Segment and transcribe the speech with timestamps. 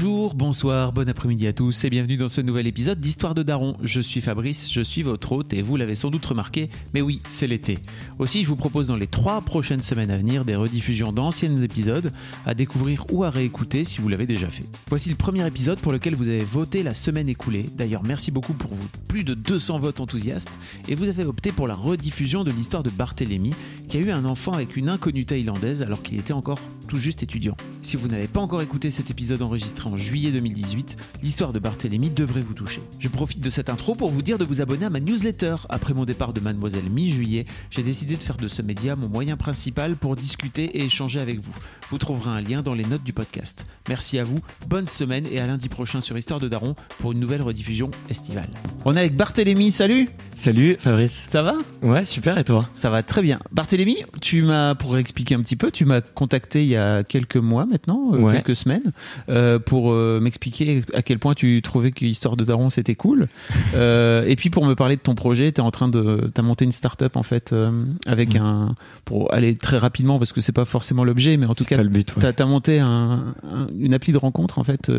[0.00, 3.76] Bonjour, bonsoir, bon après-midi à tous et bienvenue dans ce nouvel épisode d'Histoire de Daron.
[3.82, 7.20] Je suis Fabrice, je suis votre hôte et vous l'avez sans doute remarqué, mais oui,
[7.28, 7.80] c'est l'été.
[8.20, 12.12] Aussi, je vous propose dans les trois prochaines semaines à venir des rediffusions d'anciens épisodes
[12.46, 14.66] à découvrir ou à réécouter si vous l'avez déjà fait.
[14.86, 17.66] Voici le premier épisode pour lequel vous avez voté la semaine écoulée.
[17.76, 21.66] D'ailleurs, merci beaucoup pour vous plus de 200 votes enthousiastes et vous avez opté pour
[21.66, 23.52] la rediffusion de l'histoire de Barthélemy
[23.88, 27.24] qui a eu un enfant avec une inconnue thaïlandaise alors qu'il était encore tout juste
[27.24, 27.56] étudiant.
[27.82, 32.10] Si vous n'avez pas encore écouté cet épisode enregistré en juillet 2018, l'histoire de Barthélemy
[32.10, 32.80] devrait vous toucher.
[32.98, 35.56] Je profite de cette intro pour vous dire de vous abonner à ma newsletter.
[35.68, 39.36] Après mon départ de Mademoiselle mi-juillet, j'ai décidé de faire de ce média mon moyen
[39.36, 41.54] principal pour discuter et échanger avec vous.
[41.90, 43.64] Vous trouverez un lien dans les notes du podcast.
[43.88, 47.20] Merci à vous, bonne semaine et à lundi prochain sur Histoire de Daron pour une
[47.20, 48.48] nouvelle rediffusion estivale.
[48.84, 51.24] On est avec Barthélemy, salut Salut Fabrice.
[51.26, 51.54] Ça va?
[51.82, 52.68] Ouais, super et toi?
[52.72, 53.40] Ça va très bien.
[53.50, 57.36] Barthélemy, tu m'as, pour expliquer un petit peu, tu m'as contacté il y a quelques
[57.36, 58.34] mois maintenant, euh, Ouais.
[58.34, 58.92] quelques semaines,
[59.28, 63.28] euh, pour euh, m'expliquer à quel point tu trouvais que Histoire de Daron c'était cool.
[63.74, 66.30] Euh, et puis pour me parler de ton projet, tu es en train de.
[66.34, 68.74] Tu as monté une start-up en fait, euh, avec un.
[69.04, 71.76] Pour aller très rapidement, parce que c'est pas forcément l'objet, mais en tout cas,
[72.16, 72.32] ouais.
[72.32, 74.90] T'as as monté un- un- une appli de rencontre en fait,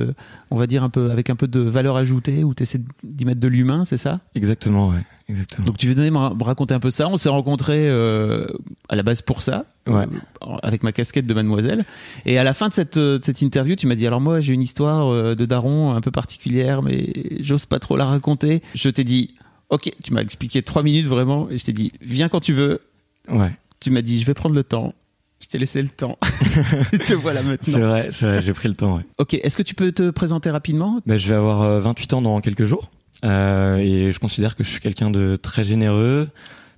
[0.52, 3.26] on va dire un peu avec un peu de valeur ajoutée où tu essaies d'y
[3.26, 4.20] mettre de l'humain, c'est ça?
[4.36, 5.02] Exactement, ouais.
[5.30, 5.66] Exactement.
[5.68, 7.08] Donc tu veux donner me ra- me raconter un peu ça?
[7.08, 8.48] On s'est rencontrés euh,
[8.90, 10.06] à la base pour ça, Ouais.
[10.44, 11.86] euh, avec ma casquette de mademoiselle.
[12.26, 14.42] Et à la fin de cette, euh, de cette interview, tu m'as dit alors moi
[14.42, 18.62] j'ai une histoire de daron un peu particulière, mais j'ose pas trop la raconter.
[18.76, 19.36] Je t'ai dit
[19.70, 22.82] ok, tu m'as expliqué trois minutes vraiment, et je t'ai dit viens quand tu veux.
[23.30, 23.52] Ouais.
[23.80, 24.94] Tu m'as dit je vais prendre le temps.
[25.42, 26.18] Je t'ai laissé le temps.
[26.92, 27.88] Te voilà C'est maintenant.
[27.88, 29.04] vrai, c'est vrai, j'ai pris le temps, ouais.
[29.20, 31.00] Ok, est-ce que tu peux te présenter rapidement?
[31.06, 32.90] Bah, je vais avoir euh, 28 ans dans quelques jours.
[33.24, 36.30] Euh, et je considère que je suis quelqu'un de très généreux,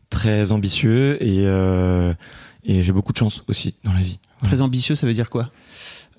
[0.10, 2.14] très ambitieux et, euh,
[2.64, 4.20] et j'ai beaucoup de chance aussi dans la vie.
[4.40, 4.56] Voilà.
[4.56, 5.52] Très ambitieux, ça veut dire quoi?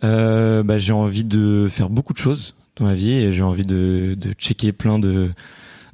[0.04, 3.66] Euh, bah, j'ai envie de faire beaucoup de choses dans ma vie et j'ai envie
[3.66, 5.30] de, de checker plein de,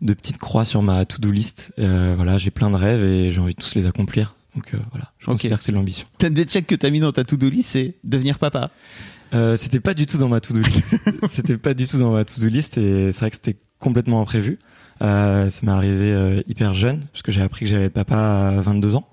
[0.02, 1.72] de petites croix sur ma to-do list.
[1.78, 4.34] Euh, voilà, j'ai plein de rêves et j'ai envie de tous les accomplir.
[4.54, 6.06] Donc euh, voilà, je considère que c'est de l'ambition.
[6.18, 8.70] T'as des checks que t'as mis dans ta to-do list, c'est devenir papa.
[9.34, 10.96] Euh, c'était pas du tout dans ma to-do list.
[11.30, 14.58] c'était pas du tout dans ma to-do list et c'est vrai que c'était complètement imprévu.
[15.02, 18.54] Euh, ça m'est arrivé euh, hyper jeune parce que j'ai appris que j'allais être papa
[18.56, 19.08] à 22 ans.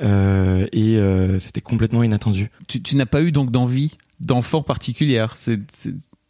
[0.00, 0.98] Et
[1.38, 2.50] c'était complètement inattendu.
[2.68, 5.36] Tu, tu n'as pas eu donc d'envie d'enfant particulière.
[5.36, 5.60] C'est,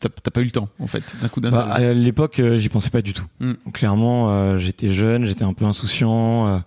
[0.08, 1.84] t'as, pas eu le temps, en fait, d'un coup d'un Bah, seul.
[1.84, 3.26] à l'époque, euh, j'y pensais pas du tout.
[3.40, 3.52] Mm.
[3.64, 6.62] Donc, clairement, euh, j'étais jeune, j'étais un peu insouciant.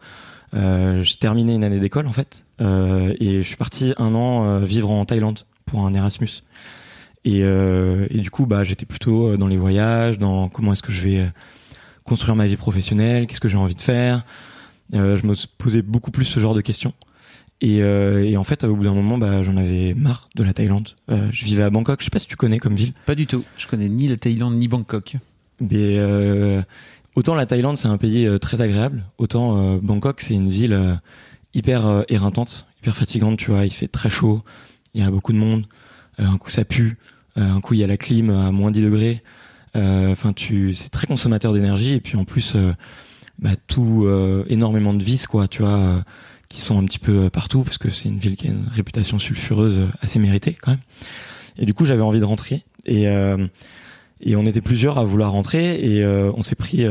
[0.53, 4.89] Euh, j'ai terminé une année d'école en fait, et je suis parti un an vivre
[4.89, 6.43] en Thaïlande pour un Erasmus.
[7.23, 10.83] Et, euh, et du coup, bah, j'étais plutôt euh, dans les voyages, dans comment est-ce
[10.83, 11.27] que je vais euh,
[12.03, 14.23] construire ma vie professionnelle, qu'est-ce que j'ai envie de faire.
[14.93, 16.93] Euh, je me posais beaucoup plus ce genre de questions.
[17.61, 20.53] Et, euh, et en fait, au bout d'un moment, bah, j'en avais marre de la
[20.53, 20.89] Thaïlande.
[21.09, 22.01] Je vivais à Bangkok.
[22.01, 22.93] Je sais pas si tu connais comme ville.
[23.05, 23.43] Pas du tout.
[23.57, 25.15] Je connais ni la Thaïlande ni Bangkok.
[25.61, 25.97] Mais
[27.15, 30.99] autant la Thaïlande c'est un pays très agréable, autant Bangkok c'est une ville
[31.53, 33.39] hyper éreintante, hyper fatigante.
[33.39, 34.43] Tu vois, il fait très chaud,
[34.95, 35.65] il y a beaucoup de monde.
[36.19, 36.97] euh, un coup ça pue,
[37.37, 39.21] euh, un coup il y a la clim à moins 10 degrés.
[39.75, 42.55] Euh, Enfin, tu, c'est très consommateur d'énergie et puis en plus,
[43.39, 44.07] bah, tout
[44.47, 46.03] énormément de vices quoi, tu vois,
[46.47, 49.19] qui sont un petit peu partout parce que c'est une ville qui a une réputation
[49.19, 50.79] sulfureuse assez méritée quand même.
[51.57, 53.05] Et du coup, j'avais envie de rentrer et
[54.21, 56.85] et on était plusieurs à vouloir rentrer et on s'est pris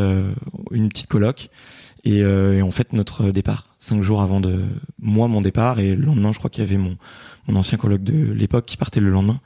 [0.70, 1.48] une petite coloc
[2.04, 4.64] et, euh, et on fait notre départ cinq jours avant de
[5.00, 6.96] moi mon départ et le lendemain je crois qu'il y avait mon
[7.46, 9.40] mon ancien coloc de l'époque qui partait le lendemain.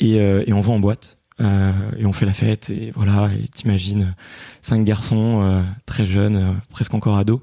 [0.00, 3.48] Et, euh, on va en boîte euh, et on fait la fête et voilà et
[3.48, 4.14] t'imagines
[4.62, 7.40] cinq garçons euh, très jeunes euh, presque encore ados.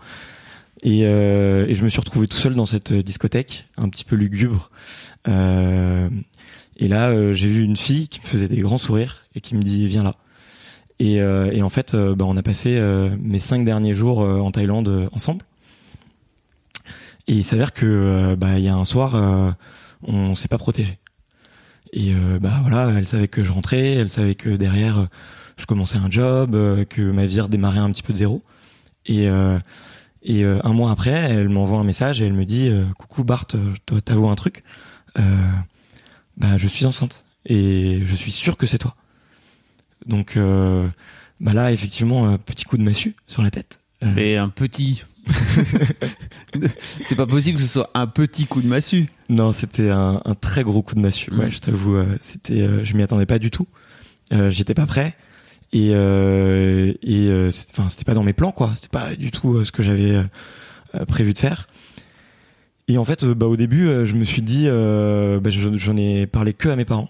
[0.83, 4.71] Et, et je me suis retrouvé tout seul dans cette discothèque un petit peu lugubre.
[5.27, 9.61] Et là, j'ai vu une fille qui me faisait des grands sourires et qui me
[9.61, 10.15] dit viens là.
[11.01, 14.19] Et, euh, et en fait, euh, bah, on a passé euh, mes cinq derniers jours
[14.19, 15.43] en Thaïlande ensemble.
[17.27, 19.55] Et il s'avère que bah, il y a un soir,
[20.03, 20.99] on s'est pas protégé.
[21.93, 25.07] Et bah voilà, elle savait que je rentrais, elle savait que derrière,
[25.57, 26.51] je commençais un job,
[26.89, 28.43] que ma vie redémarrait un petit peu de zéro.
[29.05, 34.13] Et, un mois après, elle m'envoie un message et elle me dit coucou Bart, je
[34.13, 34.63] dois un truc.
[35.15, 38.95] bah je suis enceinte et je suis sûr que c'est toi.
[40.05, 43.81] Donc bah là effectivement petit coup de massue sur la tête.
[44.03, 45.03] Mais un petit.
[47.03, 49.07] c'est pas possible que ce soit un petit coup de massue.
[49.29, 51.31] Non, c'était un, très gros coup de massue.
[51.33, 53.67] Ouais, je t'avoue, euh, c'était, euh, je m'y attendais pas du tout.
[54.33, 55.15] Euh, j'étais pas prêt
[55.73, 58.71] et et enfin c'était pas dans mes plans quoi.
[58.75, 60.21] C'était pas du tout ce que j'avais
[61.07, 61.67] prévu de faire.
[62.87, 66.69] Et en fait, bah, au début, je me suis dit, bah, j'en ai parlé que
[66.69, 67.09] à mes parents,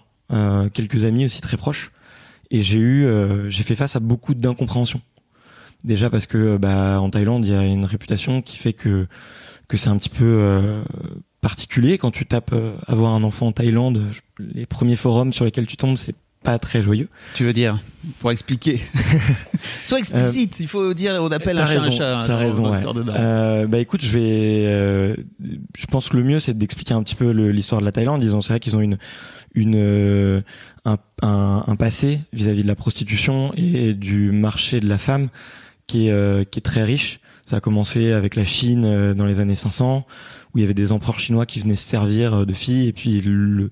[0.72, 1.90] quelques amis aussi très proches,
[2.52, 3.08] et j'ai eu,
[3.48, 5.00] j'ai fait face à beaucoup d'incompréhension.
[5.84, 9.08] Déjà parce que bah, en Thaïlande, il y a une réputation qui fait que
[9.68, 10.82] que c'est un petit peu euh,
[11.40, 14.02] particulier quand tu tapes euh, avoir un enfant en Thaïlande.
[14.38, 17.08] Les premiers forums sur lesquels tu tombes, c'est pas très joyeux.
[17.34, 17.78] Tu veux dire
[18.18, 18.80] pour expliquer
[19.84, 20.58] Sois explicite.
[20.58, 22.18] il faut dire on appelle un chat un chat.
[22.18, 22.70] Hein, t'as raison.
[22.70, 22.80] Ouais.
[23.08, 24.64] Euh, bah écoute, je vais.
[24.66, 25.16] Euh,
[25.76, 28.20] je pense que le mieux c'est d'expliquer un petit peu l'histoire de la Thaïlande.
[28.20, 28.98] Disons c'est vrai qu'ils ont une
[29.54, 30.42] une
[30.84, 35.28] un, un, un passé vis-à-vis -vis de la prostitution et du marché de la femme
[35.86, 37.20] qui est, euh, qui est très riche.
[37.46, 40.06] Ça a commencé avec la Chine euh, dans les années 500,
[40.54, 42.92] où il y avait des empereurs chinois qui venaient se servir euh, de filles, et
[42.92, 43.70] puis le,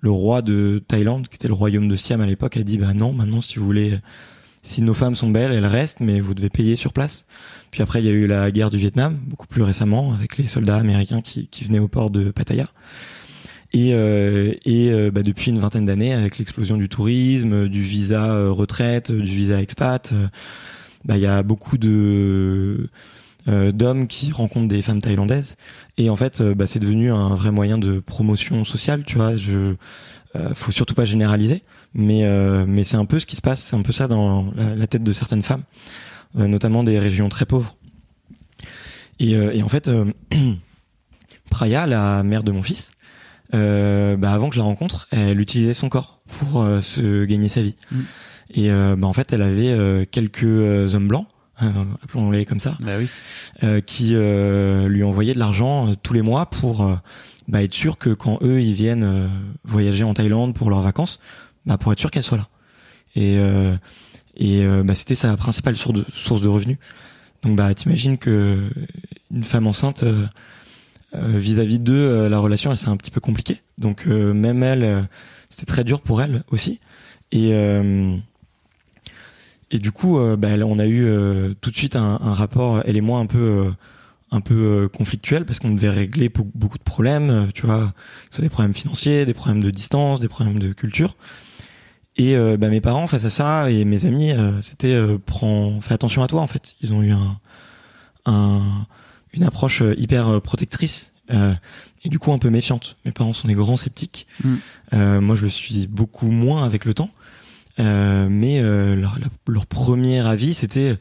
[0.00, 2.92] le roi de Thaïlande, qui était le royaume de Siam à l'époque, a dit bah
[2.94, 3.98] non, maintenant si vous voulez,
[4.62, 7.26] si nos femmes sont belles, elles restent, mais vous devez payer sur place.
[7.70, 10.46] Puis après, il y a eu la guerre du Vietnam, beaucoup plus récemment, avec les
[10.46, 12.68] soldats américains qui, qui venaient au port de Pattaya.
[13.74, 19.10] Et, euh, et bah, depuis une vingtaine d'années, avec l'explosion du tourisme, du visa retraite,
[19.10, 20.12] du visa expat,
[21.04, 22.88] bah il y a beaucoup de
[23.48, 25.56] euh, d'hommes qui rencontrent des femmes thaïlandaises.
[25.98, 29.36] Et en fait euh, bah, c'est devenu un vrai moyen de promotion sociale tu vois.
[29.36, 29.74] Je
[30.36, 31.62] euh, faut surtout pas généraliser
[31.94, 32.24] mais
[32.66, 35.02] mais c'est un peu ce qui se passe c'est un peu ça dans la, tête
[35.02, 35.62] de certaines femmes
[36.34, 37.76] notamment des régions très pauvres.
[39.18, 39.90] Et, et en fait
[41.50, 42.92] Praya la mère de mon fils
[43.52, 47.76] bah, avant que je la rencontre elle utilisait son corps pour se gagner sa vie
[47.90, 48.00] mm.
[48.54, 51.26] Et euh, bah, en fait, elle avait euh, quelques euh, hommes blancs,
[52.02, 53.08] appelons-les comme ça, bah oui.
[53.86, 56.98] qui lui envoyaient de l'argent tous les mois pour
[57.46, 59.30] bah, être sûr que quand eux ils viennent
[59.62, 61.20] voyager en Thaïlande pour leurs vacances,
[61.64, 62.48] bah, pour être sûr qu'elle soit là.
[63.14, 63.38] Et
[64.34, 66.78] et bah, c'était sa principale source de, source de revenus.
[67.44, 68.68] Donc bah t'imagines que
[69.30, 70.04] une femme enceinte
[71.14, 73.60] vis-à-vis d'eux, la relation elle c'est un petit peu compliquée.
[73.78, 75.08] Donc même elle,
[75.50, 76.80] c'était très dur pour elle aussi.
[77.32, 77.52] Et
[79.72, 82.82] et du coup, euh, bah, on a eu euh, tout de suite un, un, rapport,
[82.84, 83.70] elle et moi, un peu, euh,
[84.30, 87.92] un peu conflictuel parce qu'on devait régler beaucoup de problèmes, tu vois,
[88.28, 91.16] que ce soit des problèmes financiers, des problèmes de distance, des problèmes de culture.
[92.16, 96.28] Et bah, mes parents, face à ça, et mes amis, c'était prends, fais attention à
[96.28, 96.76] toi en fait.
[96.82, 97.38] Ils ont eu un,
[98.26, 98.86] un
[99.32, 102.96] une approche hyper protectrice et du coup un peu méfiante.
[103.04, 104.26] Mes parents sont des grands sceptiques.
[104.44, 105.18] Mm.
[105.18, 107.10] moi, je le suis beaucoup moins avec le temps.
[107.80, 110.96] Euh, mais euh, leur, leur, premier avis, c'était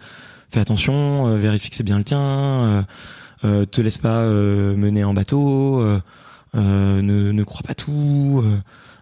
[0.49, 2.85] fais attention, euh, vérifie que c'est bien le tien,
[3.41, 5.83] te laisse pas mener en bateau,
[6.53, 8.43] ne, ne crois pas tout,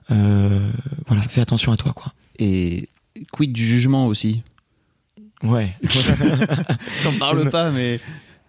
[0.08, 2.14] voilà, fais attention à toi, quoi.
[2.38, 2.90] Et
[3.32, 4.44] quid du jugement aussi?
[5.44, 5.76] Ouais.
[7.04, 8.00] T'en parles pas, mais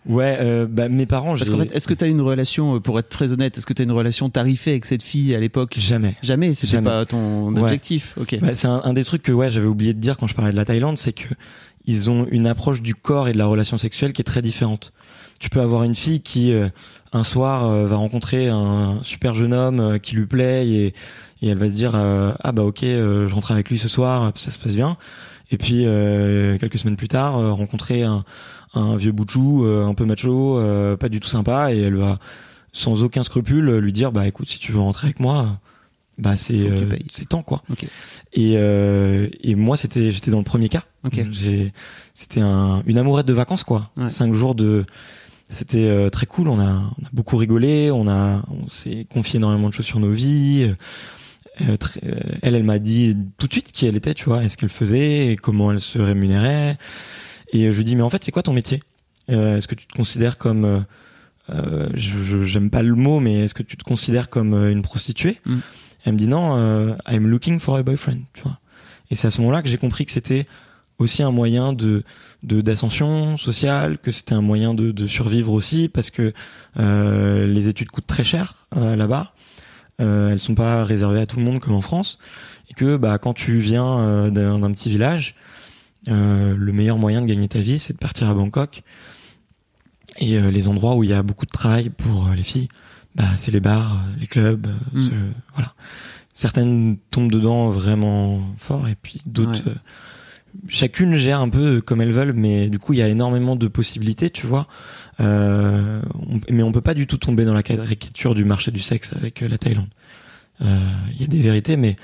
[0.06, 1.36] Ouais, euh, bah, mes parents.
[1.36, 3.66] Parce qu'en fait, est-ce que tu as une relation, euh, pour être très honnête, est-ce
[3.66, 5.74] que tu as une relation tarifée avec cette fille à l'époque?
[5.76, 6.16] Jamais.
[6.22, 8.14] Jamais, c'était pas ton objectif.
[8.18, 8.38] Ok.
[8.40, 10.56] Bah, c'est un, des trucs que ouais, j'avais oublié de dire quand je parlais de
[10.56, 11.34] la Thaïlande, c'est que
[11.86, 14.92] ils ont une approche du corps et de la relation sexuelle qui est très différente.
[15.38, 16.68] Tu peux avoir une fille qui euh,
[17.12, 20.94] un soir va rencontrer un super jeune homme qui lui plaît et,
[21.42, 24.50] et elle va se dire ah bah ok, je rentre avec lui ce soir, ça
[24.50, 24.96] se passe bien.
[25.50, 25.86] Et puis
[26.60, 28.24] quelques semaines plus tard, rencontrer un
[28.74, 32.18] un vieux boutchou, euh, un peu macho, euh, pas du tout sympa, et elle va
[32.72, 35.58] sans aucun scrupule lui dire bah écoute si tu veux rentrer avec moi
[36.18, 37.64] bah c'est euh, c'est temps quoi.
[38.32, 40.84] Et et moi c'était j'étais dans le premier cas.
[41.30, 41.72] J'ai
[42.14, 43.90] c'était un une amourette de vacances quoi.
[44.08, 44.84] Cinq jours de
[45.48, 46.48] c'était très cool.
[46.48, 47.90] On a on a beaucoup rigolé.
[47.90, 50.70] On a on s'est confié énormément de choses sur nos vies.
[51.58, 51.76] Elle
[52.42, 55.28] elle m'a dit tout de suite qui elle était tu vois et ce qu'elle faisait
[55.28, 56.76] et comment elle se rémunérait
[57.52, 58.82] et je lui dis, mais en fait, c'est quoi ton métier?
[59.30, 60.80] Euh, Est-ce que tu te considères comme, euh,
[61.50, 64.82] euh je j'aime pas le mot, mais est-ce que tu te considères comme euh, une
[64.82, 65.38] prostituée?
[65.44, 65.58] Mm.
[66.04, 68.20] Elle me dit non, euh, I'm looking for a boyfriend.
[68.34, 68.58] Tu vois
[69.10, 70.46] Et c'est à ce moment-là que j'ai compris que c'était
[70.98, 72.04] aussi un moyen de
[72.42, 76.32] d'ascension sociale, que c'était un moyen de, de, survivre aussi, parce que
[76.78, 79.34] euh, les études coûtent très cher là-bas.
[80.00, 82.18] Euh, elles sont pas réservées à tout le monde comme en France,
[82.70, 85.34] et que bah quand tu viens d'un petit village,
[86.08, 88.82] euh, le meilleur moyen de gagner ta vie, c'est de partir à Bangkok
[90.18, 92.68] Et euh, les endroits où il y a beaucoup de travail pour euh, les filles,
[93.14, 94.98] bah, c'est les bars, euh, les clubs, Mm.
[94.98, 95.10] ce-
[95.54, 95.74] voilà.
[96.34, 99.74] Certaines tombent dedans vraiment fort et puis d'autres, Ouais.
[100.68, 103.68] chacune gère un peu comme elles veulent, mais du coup il y a énormément de
[103.68, 104.66] possibilités, tu vois.
[105.20, 108.80] Euh, on- mais on peut pas du tout tomber dans la caricature du marché du
[108.80, 109.88] sexe avec la Thaïlande.
[110.62, 110.78] Euh,
[111.14, 111.96] Il y a des vérités, mais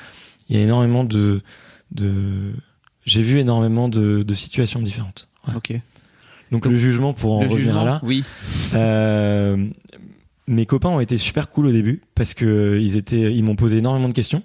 [0.49, 1.43] il y a énormément de,
[1.93, 2.53] de...
[3.07, 5.29] j'ai vu énormément de, de situations différentes.
[5.49, 5.55] Ouais.
[5.57, 5.71] Ok.
[6.53, 8.01] Donc, Donc, le jugement pour en revenir jugement, à là.
[8.05, 8.23] oui.
[8.75, 9.67] Euh,
[10.47, 13.79] mes copains ont été super cool au début parce que ils étaient, ils m'ont posé
[13.79, 14.43] énormément de questions.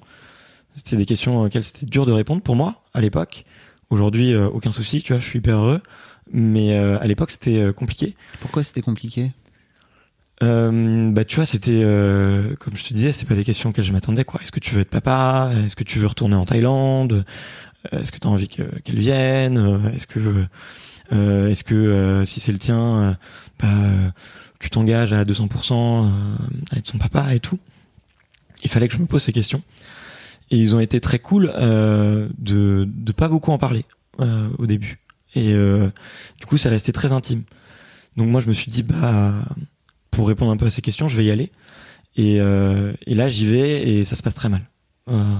[0.74, 3.46] C'était des questions auxquelles c'était dur de répondre pour moi à l'époque.
[3.91, 5.82] Aujourd'hui, euh, aucun souci, tu vois, je suis hyper heureux.
[6.34, 8.15] Mais euh, à l'époque, c'était euh, compliqué.
[8.39, 9.32] Pourquoi c'était compliqué?
[10.44, 13.84] Euh, bah, tu vois, c'était euh, comme je te disais, c'est pas des questions auxquelles
[13.86, 14.24] je m'attendais.
[14.24, 15.51] Quoi Est-ce que tu veux être papa?
[15.65, 17.13] Est-ce que tu veux retourner en Thaïlande?
[17.13, 17.24] Euh,
[17.91, 19.57] Est-ce que tu as envie que- qu'elle vienne?
[19.57, 20.45] Euh, Est-ce que,
[21.13, 23.13] euh, est-ce que euh, si c'est le tien, euh,
[23.59, 24.09] bah, euh,
[24.59, 26.09] tu t'engages à 200% euh,
[26.71, 27.59] à être son papa et tout?
[28.63, 29.63] Il fallait que je me pose ces questions.
[30.51, 33.85] Et ils ont été très cool euh, de de pas beaucoup en parler
[34.19, 35.00] euh, au début.
[35.33, 35.89] Et euh,
[36.39, 37.43] du coup, c'est resté très intime.
[38.17, 39.33] Donc moi, je me suis dit bah
[40.11, 41.51] pour répondre un peu à ces questions, je vais y aller.
[42.17, 44.61] Et, euh, et là, j'y vais et ça se passe très mal.
[45.10, 45.36] Euh,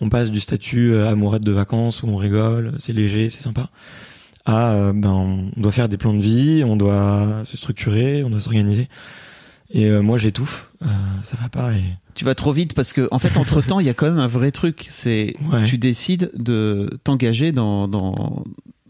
[0.00, 3.70] on passe du statut euh, amourette de vacances où on rigole, c'est léger, c'est sympa,
[4.44, 5.10] à euh, ben
[5.56, 8.88] on doit faire des plans de vie, on doit se structurer, on doit s'organiser.
[9.72, 10.86] Et euh, moi, j'étouffe, euh,
[11.22, 11.74] ça va pas.
[11.74, 11.82] Et
[12.14, 14.18] Tu vas trop vite parce que, en fait, entre temps, il y a quand même
[14.18, 14.84] un vrai truc.
[14.88, 15.64] C'est Ouais.
[15.64, 18.44] tu décides de t'engager dans, dans,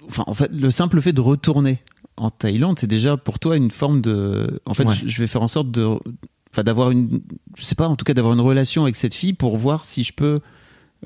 [0.08, 1.80] enfin, en fait, le simple fait de retourner
[2.16, 4.94] en Thaïlande, c'est déjà pour toi une forme de, en fait, Ouais.
[5.04, 5.86] je vais faire en sorte de,
[6.52, 7.20] enfin, d'avoir une,
[7.56, 10.02] je sais pas, en tout cas, d'avoir une relation avec cette fille pour voir si
[10.04, 10.40] je peux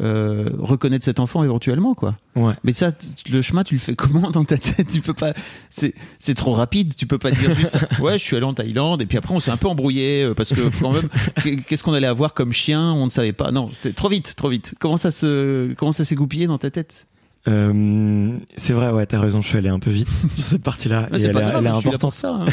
[0.01, 2.17] euh, reconnaître cet enfant éventuellement, quoi.
[2.35, 2.91] ouais, Mais ça,
[3.31, 4.89] le chemin, tu le fais comment dans ta tête?
[4.93, 5.35] Tu peux pas.
[5.71, 6.97] C'est c'est trop rapide.
[6.97, 7.79] Tu peux pas dire juste.
[8.01, 10.35] Ouais, je suis allé en Thaïlande et puis après on s'est un peu embrouillé euh,
[10.35, 11.09] parce que quand même,
[11.45, 12.93] qu'est- qu'est-ce qu'on allait avoir comme chien?
[12.93, 13.53] On ne savait pas.
[13.53, 14.75] Non, trop vite, trop vite.
[14.81, 17.07] Comment ça se comment ça s'est goupillé dans ta tête?
[17.47, 21.09] Euh, c'est vrai, ouais, t'as raison, je suis allé un peu vite sur cette partie-là.
[21.13, 22.15] Ouais, et elle, pas est- importante.
[22.15, 22.35] ça.
[22.35, 22.47] hein.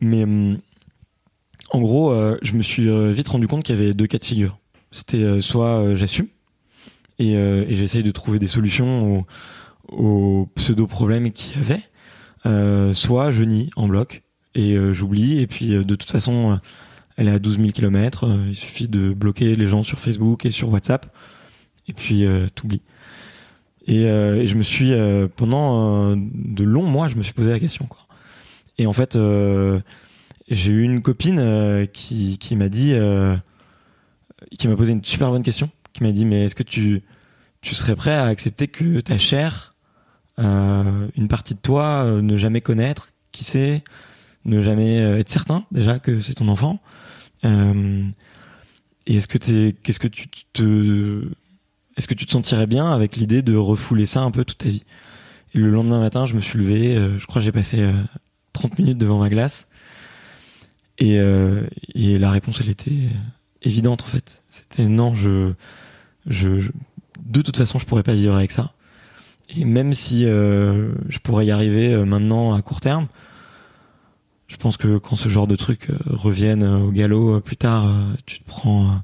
[0.00, 0.58] Mais hum,
[1.72, 4.18] en gros, euh, je me suis euh, vite rendu compte qu'il y avait deux cas
[4.18, 4.58] de figure.
[4.90, 6.26] C'était euh, soit j'assume
[7.18, 9.24] et, et j'essaye de trouver des solutions
[9.88, 14.22] aux, pseudo-problèmes qu'il y avait, soit je nie en bloc
[14.54, 15.38] et j'oublie.
[15.38, 16.58] Et puis de toute façon,
[17.16, 18.28] elle est à 12 000 km.
[18.48, 21.14] il suffit de bloquer les gens sur Facebook et sur WhatsApp
[21.86, 22.24] et puis
[22.56, 22.82] t'oublies.
[23.86, 24.92] Et, et je me suis
[25.36, 28.00] pendant de longs mois, je me suis posé la question quoi.
[28.78, 29.16] Et en fait,
[30.48, 33.36] j'ai eu une copine euh, qui, qui m'a dit, euh,
[34.58, 37.02] qui m'a posé une super bonne question, qui m'a dit mais est-ce que tu
[37.60, 39.76] tu serais prêt à accepter que ta chair,
[40.40, 43.84] euh, une partie de toi, ne jamais connaître qui c'est,
[44.44, 46.80] ne jamais être certain déjà que c'est ton enfant.
[47.44, 51.24] Et est-ce que que tu te,
[51.96, 54.68] est-ce que tu te sentirais bien avec l'idée de refouler ça un peu toute ta
[54.68, 54.82] vie?
[55.54, 57.92] Et le lendemain matin, je me suis levé, je crois que j'ai passé euh,
[58.54, 59.66] 30 minutes devant ma glace.
[60.98, 63.08] Et, euh, et la réponse, elle était
[63.62, 64.42] évidente en fait.
[64.50, 65.52] C'était non, je,
[66.26, 66.70] je,
[67.24, 68.74] de toute façon, je pourrais pas vivre avec ça.
[69.56, 73.08] Et même si euh, je pourrais y arriver euh, maintenant à court terme,
[74.48, 77.94] je pense que quand ce genre de trucs euh, reviennent euh, au galop plus tard,
[78.26, 79.02] tu te prends.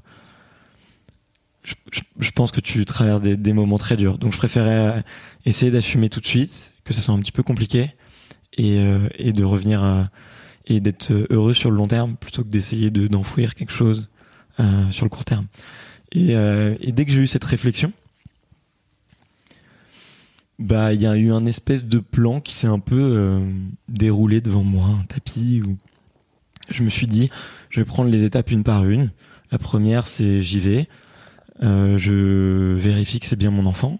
[1.63, 4.17] je, pense que tu traverses des, moments très durs.
[4.17, 5.03] Donc je préférais
[5.45, 7.91] essayer d'assumer tout de suite, que ça soit un petit peu compliqué,
[8.57, 8.83] et,
[9.17, 10.09] et de revenir à-
[10.67, 14.09] et d'être heureux sur le long terme plutôt que d'essayer de d'enfouir quelque chose
[14.59, 15.47] euh, sur le court terme.
[16.11, 17.91] Et, euh, et dès que j'ai eu cette réflexion,
[20.57, 23.39] bah il y a eu un espèce de plan qui s'est un peu euh,
[23.87, 25.77] déroulé devant moi, un tapis où
[26.69, 27.29] je me suis dit
[27.69, 29.11] je vais prendre les étapes une par une.
[29.51, 30.87] La première c'est j'y vais,
[31.61, 33.99] Euh, je vérifie que c'est bien mon enfant,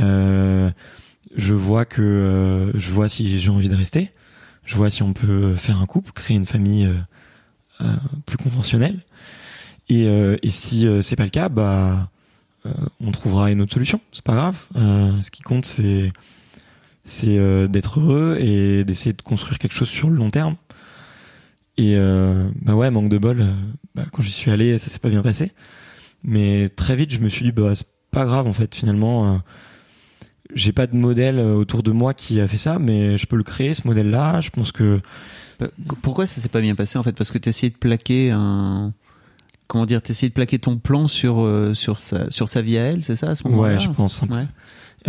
[0.00, 0.70] Euh,
[1.36, 4.10] je vois que euh, je vois si j'ai envie de rester,
[4.68, 6.94] je vois si on peut faire un couple, créer une famille euh,
[7.80, 7.96] euh,
[8.26, 9.00] plus conventionnelle.
[9.88, 12.10] Et, euh, et si c'est pas le cas, bah
[13.00, 13.98] on trouvera une autre solution.
[14.12, 14.56] C'est pas grave.
[14.74, 16.12] Ce qui compte, c'est
[17.04, 20.56] c'est euh, d'être heureux et d'essayer de construire quelque chose sur le long terme.
[21.78, 23.46] Et euh, bah ouais, manque de bol.
[23.94, 25.52] bah, quand j'y suis allé, ça s'est pas bien passé.
[26.22, 28.74] Mais très vite, je me suis dit bah c'est pas grave en fait.
[28.74, 29.40] Finalement,
[30.54, 33.36] j'ai pas de modèle euh, autour de moi qui a fait ça, mais je peux
[33.36, 34.40] le créer ce modèle-là.
[34.40, 35.00] Je pense que
[35.60, 35.68] Bah,
[36.02, 37.12] Pourquoi ça s'est pas bien passé en fait?
[37.16, 38.92] Parce que tu essayé de plaquer un.
[39.66, 42.84] Comment dire T'essayais de plaquer ton plan sur, euh, sur, sa, sur sa vie à
[42.84, 43.74] elle, c'est ça à ce moment-là?
[43.74, 44.22] Ouais, je pense.
[44.22, 44.34] un peu.
[44.34, 44.46] Ouais.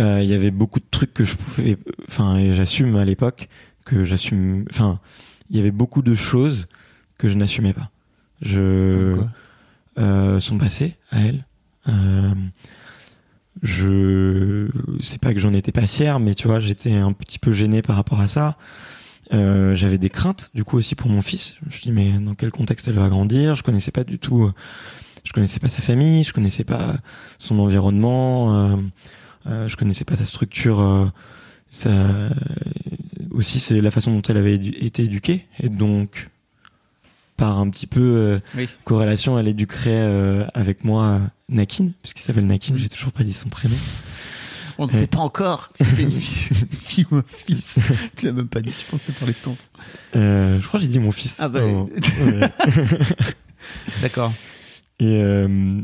[0.00, 1.78] Euh, Il y avait beaucoup de trucs que je pouvais,
[2.08, 3.48] enfin, et j'assume à l'époque
[3.86, 4.66] que j'assume.
[4.70, 5.00] Enfin,
[5.48, 6.68] il y avait beaucoup de choses
[7.16, 7.90] que je n'assumais pas.
[8.42, 9.30] Je Comme quoi?
[10.04, 11.44] euh, son passé à elle.
[13.64, 17.38] Euh, je c'est pas que j'en étais pas fier, mais tu vois, j'étais un petit
[17.38, 18.56] peu gêné par rapport à ça.
[19.32, 21.54] Euh, j'avais des craintes du coup aussi pour mon fils.
[21.68, 23.54] Je me dis mais dans quel contexte elle va grandir?
[23.54, 24.44] Je connaissais pas du tout.
[24.44, 24.52] euh,
[25.24, 26.96] Je connaissais pas sa famille, je connaissais pas
[27.38, 28.76] son environnement, euh,
[29.46, 30.80] euh, je connaissais pas sa structure.
[30.80, 31.06] euh,
[31.70, 31.90] ça
[33.30, 36.28] aussi c'est la façon dont elle avait été éduquée et donc
[37.40, 38.68] par un petit peu euh, Oui.
[38.84, 41.18] corrélation, elle éduquerait euh, avec moi euh,
[41.48, 43.74] Nakin, puisqu'il s'appelle Nakin, j'ai toujours pas dit son prénom.
[44.78, 47.80] On ne sait pas encore si c'est une fille, ou un fils.
[48.16, 49.56] tu l'as même pas dit, je pense que tu parlé de ton.
[50.16, 51.36] Euh, je crois que j'ai dit mon fils.
[51.38, 51.90] Ah bah, Oh,
[52.24, 52.40] ouais.
[54.02, 54.32] D'accord.
[54.98, 55.80] et, euh,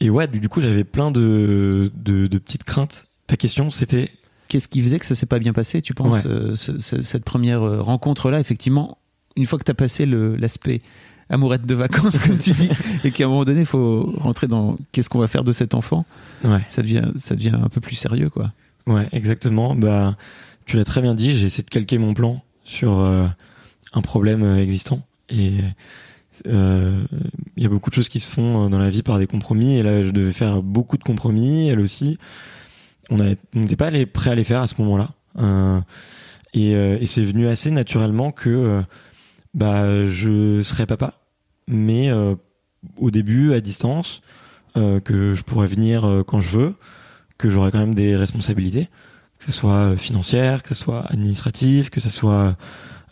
[0.00, 3.06] et ouais, du coup, j'avais plein de, de, de petites craintes.
[3.26, 4.10] Ta question, c'était?
[4.48, 6.30] Qu'est-ce qui faisait que ça s'est pas bien passé, tu penses, Ouais.
[6.30, 8.98] euh, ce- ce- cette première euh, rencontre-là, effectivement,
[9.36, 10.80] une fois que tu as passé l'aspect
[11.30, 12.68] amourette de vacances, comme tu dis,
[13.02, 15.74] et qu'à un moment donné, il faut rentrer dans qu'est-ce qu'on va faire de cet
[15.74, 16.04] enfant,
[16.44, 18.52] Ouais, ça devient, ça devient un peu plus sérieux, quoi.
[18.86, 19.74] ouais, exactement.
[19.74, 20.16] Bah,
[20.66, 23.26] tu l'as très bien dit, j'ai essayé de calquer mon plan sur euh,
[23.92, 25.00] un problème euh, existant.
[25.30, 25.54] Et
[26.46, 27.04] euh,
[27.56, 29.76] il y a beaucoup de choses qui se font dans la vie par des compromis.
[29.78, 32.18] Et là, je devais faire beaucoup de compromis, elle aussi.
[33.10, 33.18] On
[33.54, 35.10] n'était pas allé- prêt à les faire à ce moment-là.
[35.38, 35.80] Euh,
[36.54, 38.82] et et c'est venu assez naturellement que
[39.54, 41.14] bah, je serais papa,
[41.68, 42.34] mais euh,
[42.96, 44.20] au début, à distance,
[44.76, 46.74] euh, que je pourrais venir euh, quand je veux,
[47.38, 48.88] que j'aurais quand même des responsabilités,
[49.38, 52.56] que ce soit financière, que ce soit administratif, que ce soit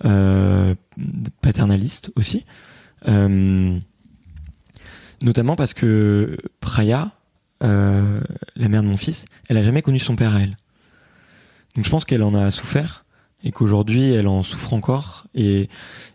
[0.05, 0.75] euh,
[1.41, 2.45] paternaliste aussi.
[3.09, 3.79] Euh,
[5.21, 7.13] notamment parce que Praya,
[7.63, 8.21] euh,
[8.57, 10.57] la mère de mon fils, elle a jamais connu son père à elle.
[11.77, 13.05] Donc je pense qu'elle en a souffert
[13.45, 15.69] et qu'aujourd'hui elle en souffre encore et,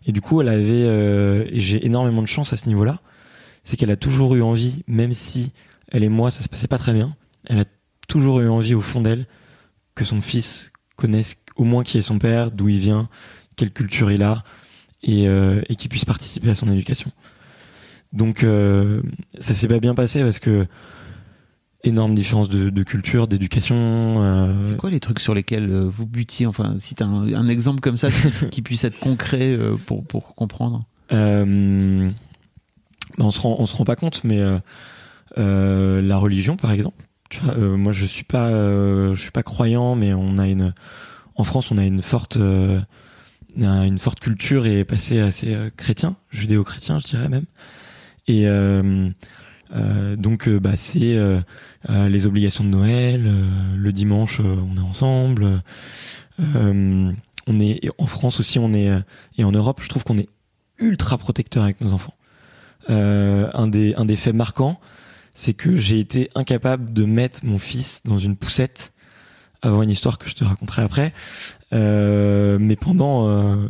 [0.06, 3.00] du coup elle avait euh, j'ai énormément de chance à ce niveau-là,
[3.62, 5.52] c'est qu'elle a toujours eu envie, même si
[5.90, 7.16] elle et moi ça se passait pas très bien,
[7.46, 7.64] elle a
[8.08, 9.26] toujours eu envie au fond d'elle
[9.94, 13.08] que son fils connaisse au moins qui est son père, d'où il vient,
[13.56, 14.44] quelle culture il a
[15.02, 17.10] et, euh, et qu'il puisse participer à son éducation.
[18.12, 19.02] Donc euh,
[19.38, 20.66] ça s'est pas bien passé parce que
[21.84, 23.76] énorme différence de, de culture, d'éducation.
[23.76, 27.32] euh, C'est quoi les trucs sur lesquels euh, vous butiez Enfin, si tu as un,
[27.32, 28.08] un exemple comme ça
[28.50, 30.84] qui, puisse être concret euh, pour, pour comprendre?
[31.12, 32.10] Euh,
[33.16, 34.58] bah, on se rend, on se rend pas compte, mais euh,
[35.38, 37.04] euh, la religion, par exemple.
[37.30, 40.48] Tu vois, euh, moi, je suis pas, euh, je suis pas croyant, mais on a
[40.48, 40.74] une,
[41.36, 42.80] en France, on a une forte, euh,
[43.56, 47.44] une forte culture et passé assez chrétien, judéo-chrétien, je dirais même.
[48.26, 48.46] Et
[49.74, 51.40] euh, donc, euh, bah, c'est euh,
[51.88, 53.30] les obligations de Noël.
[53.76, 55.62] le dimanche, on est ensemble.
[56.38, 58.90] on est en France aussi, on est
[59.36, 60.28] et en Europe, je trouve qu'on est
[60.78, 62.14] ultra protecteur avec nos enfants.
[62.88, 64.80] Un des un des faits marquants,
[65.34, 68.92] c'est que j'ai été incapable de mettre mon fils dans une poussette
[69.60, 71.12] avant une histoire que je te raconterai après,
[71.72, 73.68] mais pendant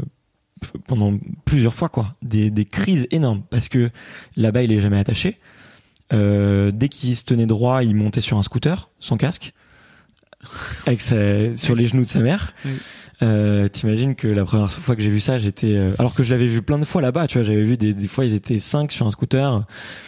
[0.87, 3.91] pendant plusieurs fois quoi, des, des crises énormes parce que
[4.37, 5.39] là-bas il est jamais attaché.
[6.13, 9.53] Euh, dès qu'il se tenait droit, il montait sur un scooter sans casque,
[10.87, 12.55] avec sa, sur les genoux de sa mère.
[12.65, 12.73] Oui.
[13.21, 16.31] Euh, T'imagines que la première fois que j'ai vu ça, j'étais euh, alors que je
[16.31, 17.27] l'avais vu plein de fois là-bas.
[17.27, 19.67] Tu vois, j'avais vu des, des fois ils étaient cinq sur un scooter,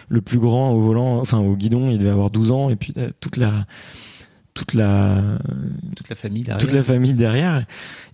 [0.09, 2.93] le plus grand au volant, enfin au guidon, il devait avoir 12 ans et puis
[2.97, 3.67] euh, toute la
[4.55, 5.23] toute la
[5.97, 6.59] Toute la famille derrière.
[6.61, 7.65] toute la famille derrière.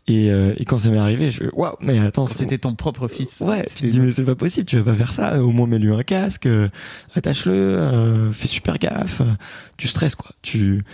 [0.09, 3.41] Et, euh, et quand ça m'est arrivé, je waouh, mais attends, c'était ton propre fils.
[3.41, 5.43] Ouais, tu te dis mais c'est pas possible, tu vas pas faire ça.
[5.43, 6.69] Au moins mets-lui un casque, euh,
[7.15, 9.21] attache-le, euh, fais super gaffe.
[9.21, 9.33] euh,
[9.77, 10.31] tu stresses quoi.
[10.43, 10.85] Tu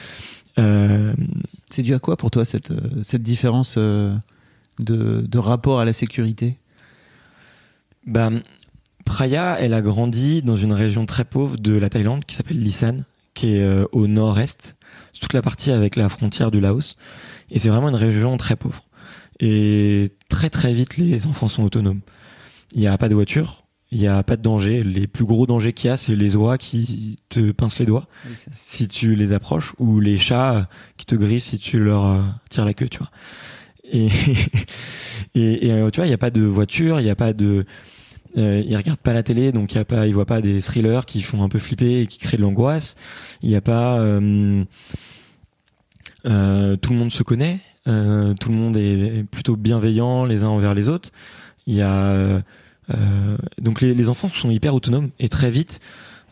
[0.59, 1.13] euh,
[1.69, 2.73] C'est dû à quoi pour toi cette,
[3.03, 4.15] cette différence euh,
[4.79, 6.57] de, de rapport à la sécurité?
[8.07, 8.31] Bah
[9.05, 13.05] Praya, elle a grandi dans une région très pauvre de la Thaïlande qui s'appelle Lisan,
[13.35, 14.77] qui est euh, au nord-est.
[15.13, 16.95] C'est toute la partie avec la frontière du Laos.
[17.51, 18.83] Et c'est vraiment une région très pauvre.
[19.43, 22.01] Et très très vite, les enfants sont autonomes.
[22.75, 24.83] Il n'y a pas de voiture, il n'y a pas de danger.
[24.83, 28.09] Les plus gros dangers qu'il y a, c'est les oies qui te pincent les doigts.
[28.53, 32.65] si tu les approches ou les chats qui te grillent si tu leur euh, tires
[32.65, 33.11] la queue, tu vois.
[33.85, 34.09] Et
[35.35, 37.35] et, et, euh, tu vois, il y a pas de voiture, il y a pas
[37.35, 37.67] de
[38.39, 40.61] euh, ils regardent pas la télé, donc il y a pas ils voient pas des
[40.61, 42.97] thrillers qui font un peu flipper et qui créent de l'angoisse.
[43.43, 44.65] Il y a pas euh,
[46.25, 50.49] euh, tout le monde se connaît, euh, tout le monde est plutôt bienveillant les uns
[50.49, 51.11] envers les autres.
[51.67, 52.41] Il y a euh,
[52.91, 55.81] euh, donc les, enfants sont hyper autonomes et très vite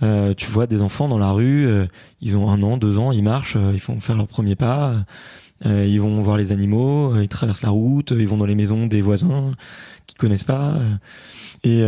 [0.03, 1.87] euh, tu vois des enfants dans la rue, euh,
[2.23, 5.05] ils ont un an, deux ans, ils marchent, euh, ils font faire leur premier pas,
[5.67, 9.03] ils vont voir les animaux, ils traversent la route, ils vont dans les maisons des
[9.03, 9.53] voisins
[10.07, 10.79] qu'ils connaissent pas.
[11.65, 11.85] et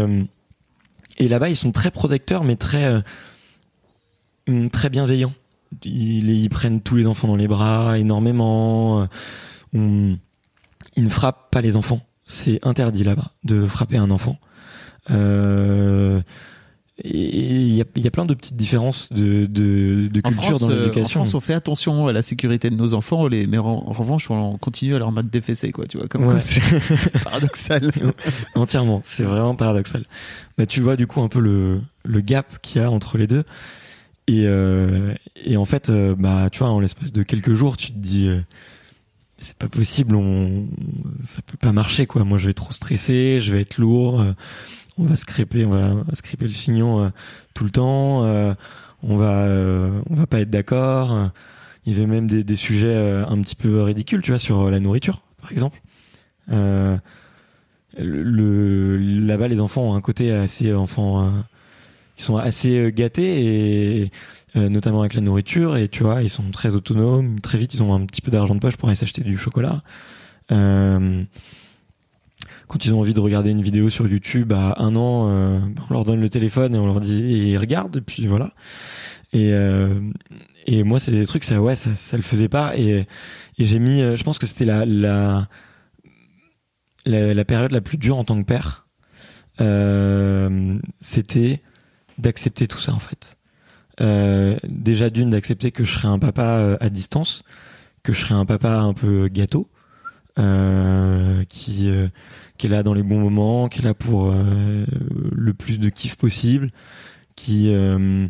[1.19, 3.03] et là-bas, ils sont très protecteurs, mais très
[4.73, 5.33] très bienveillants.
[5.85, 9.09] Ils, ils prennent tous les enfants dans les bras énormément.
[9.75, 10.17] On-
[10.97, 12.01] ils ne frappent pas les enfants.
[12.27, 14.39] C'est interdit là-bas de frapper un enfant.
[15.11, 16.21] Euh,
[17.05, 17.09] et
[17.57, 20.43] il y a, il y a plein de petites différences de, de, de En culture
[20.51, 21.21] France, dans euh, en l'éducation.
[21.21, 24.31] France, on fait attention à la sécurité de nos enfants, les, mais en, en revanche,
[24.31, 27.91] on continue à leur mettre des fessées, quoi, tu vois, comme Ouais, quoi, c'est- paradoxal.
[28.55, 29.01] entièrement.
[29.05, 30.05] C'est vraiment paradoxal.
[30.59, 33.27] Bah, tu vois du coup un peu le, le gap qu'il y a entre les
[33.27, 33.45] deux.
[34.29, 37.99] Et, euh, et en fait, bah, tu vois, en l'espace de quelques jours, tu te
[37.99, 38.41] dis, euh,
[39.43, 40.67] c'est pas possible, on,
[41.27, 42.25] ça peut pas marcher, quoi.
[42.25, 44.33] Moi, je vais être trop stressé, je vais être lourd, euh,
[44.99, 45.95] on va scraper, on va,
[46.41, 47.09] le chignon euh,
[47.55, 48.55] tout le temps, euh,
[49.03, 49.49] on va,
[50.09, 51.31] on va pas être d'accord.
[51.85, 54.81] Il y avait même des, des sujets un petit peu ridicules, tu vois, sur la
[54.81, 55.81] nourriture, par exemple.
[57.99, 61.31] Le là-bas les enfants ont un côté assez enfants euh,
[62.19, 64.11] ils sont assez gâtés et
[64.57, 67.41] euh, notamment avec la nourriture et tu vois ils sont très autonomes.
[67.41, 69.83] Très vite ils ont un petit peu d'argent de poche pour aller s'acheter du chocolat.
[70.51, 71.25] Euh,
[72.69, 75.61] quand ils ont envie de regarder une vidéo sur YouTube à un an euh,
[75.91, 78.53] on leur donne le téléphone et on leur dit et ils regardent et puis voilà.
[79.33, 80.01] Et euh,
[80.67, 82.77] et moi c'est des trucs ça ouais ça ça le faisait pas.
[82.77, 83.07] Et
[83.59, 85.49] et j'ai mis euh, je pense que c'était la la
[87.05, 88.87] la, la période la plus dure en tant que père,
[91.01, 91.63] c'était
[92.19, 93.37] d'accepter tout ça en fait.
[94.03, 97.45] Euh, déjà d'une d'accepter que je serais un papa euh, à distance,
[98.03, 99.69] que je serais un papa un peu gâteau,
[100.39, 102.09] euh, qui euh,
[102.59, 104.85] qui est là dans les bons moments, qui est là pour euh,
[105.33, 106.71] le plus de kiff possible,
[107.37, 108.27] qui euh,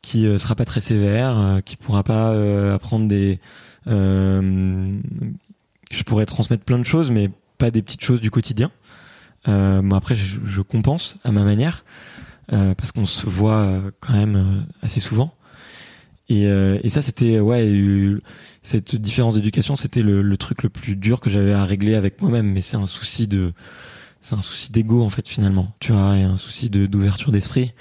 [0.00, 2.32] qui sera pas très sévère, qui pourra pas
[2.72, 3.40] apprendre des
[5.90, 8.70] je pourrais transmettre plein de choses, mais pas des petites choses du quotidien.
[9.48, 11.84] Euh, bon après, je, je compense à ma manière
[12.52, 15.34] euh, parce qu'on se voit euh, quand même euh, assez souvent.
[16.30, 17.72] Et, et ça, c'était ouais,
[18.62, 22.20] cette différence d'éducation, c'était le, le truc le plus dur que j'avais à régler avec
[22.20, 22.52] moi-même.
[22.52, 23.54] Mais c'est un souci de,
[24.20, 25.74] c'est un souci d'ego en fait finalement.
[25.80, 27.72] Tu vois, et un souci de d'ouverture d'esprit.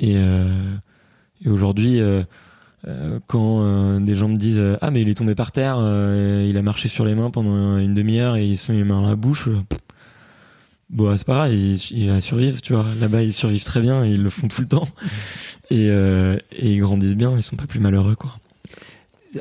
[0.00, 2.00] Et, et aujourd'hui.
[2.88, 5.76] euh, quand euh, des gens me disent ah mais il est tombé par terre,
[6.46, 9.02] il a marché sur les mains pendant une demi-heure et il se met les mains
[9.02, 9.48] dans la bouche.
[10.90, 12.86] Bon c'est pas grave, il, il va survivre, tu vois.
[13.00, 14.88] Là-bas ils survivent très bien, et ils le font tout le temps
[15.70, 18.38] et, euh, et ils grandissent bien, ils sont pas plus malheureux quoi.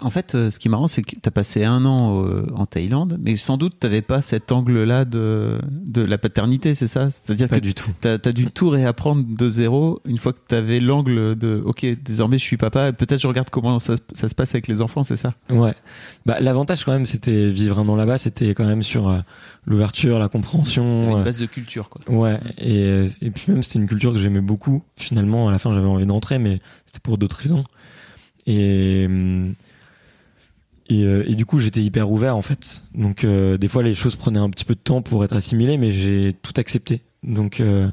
[0.01, 2.45] En fait, euh, ce qui est marrant, c'est que tu as passé un an euh,
[2.55, 6.85] en Thaïlande, mais sans doute tu n'avais pas cet angle-là de, de la paternité, c'est
[6.87, 7.09] ça?
[7.09, 7.89] C'est-à-dire Pas que du tout.
[8.01, 11.87] tu as, dû tout réapprendre de zéro une fois que tu avais l'angle de OK,
[12.03, 14.81] désormais je suis papa, peut-être je regarde comment ça, se- ça se passe avec les
[14.81, 15.33] enfants, c'est ça?
[15.49, 15.73] Ouais.
[16.25, 19.19] Bah l'avantage quand même c'était vivre un an là-bas, c'était quand même sur euh,
[19.65, 21.17] l'ouverture, la compréhension.
[21.17, 22.01] une base de culture, quoi.
[22.13, 24.83] Ouais, et, et puis même c'était une culture que j'aimais beaucoup.
[24.97, 27.63] Finalement, à la fin, j'avais envie d'entrer, mais c'était pour d'autres raisons.
[28.45, 29.53] Et, hum,
[30.89, 32.83] et, euh, et du coup, j'étais hyper ouvert en fait.
[32.95, 35.77] Donc, euh, des fois, les choses prenaient un petit peu de temps pour être assimilées,
[35.77, 37.01] mais j'ai tout accepté.
[37.23, 37.89] Donc, euh,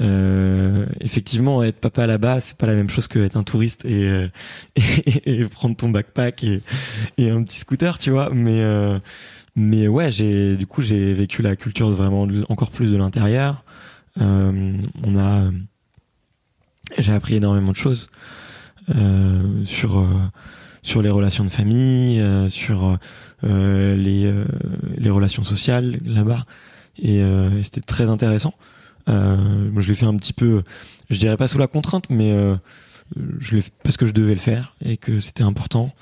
[0.00, 4.08] euh, effectivement, être papa là-bas, c'est pas la même chose que être un touriste et,
[4.08, 4.28] euh,
[4.76, 6.62] et, et prendre ton backpack et,
[7.18, 8.30] et un petit scooter, tu vois.
[8.32, 8.98] Mais euh,
[9.56, 13.64] mais ouais, j'ai du coup j'ai vécu la culture vraiment encore plus de l'intérieur.
[14.20, 15.44] Euh, on a,
[16.98, 18.08] j'ai appris énormément de choses
[18.94, 20.06] euh, sur
[20.82, 22.98] sur les relations de famille, euh, sur
[23.44, 24.44] euh, les euh,
[24.96, 26.44] les relations sociales là-bas,
[26.98, 28.54] et, euh, c'était très intéressant.
[29.08, 29.36] Euh,
[29.70, 30.62] moi, je l'ai fait un petit peu,
[31.10, 32.56] je dirais pas sous la contrainte, mais euh,
[33.38, 35.92] je l'ai fait parce que je devais le faire et que c'était important.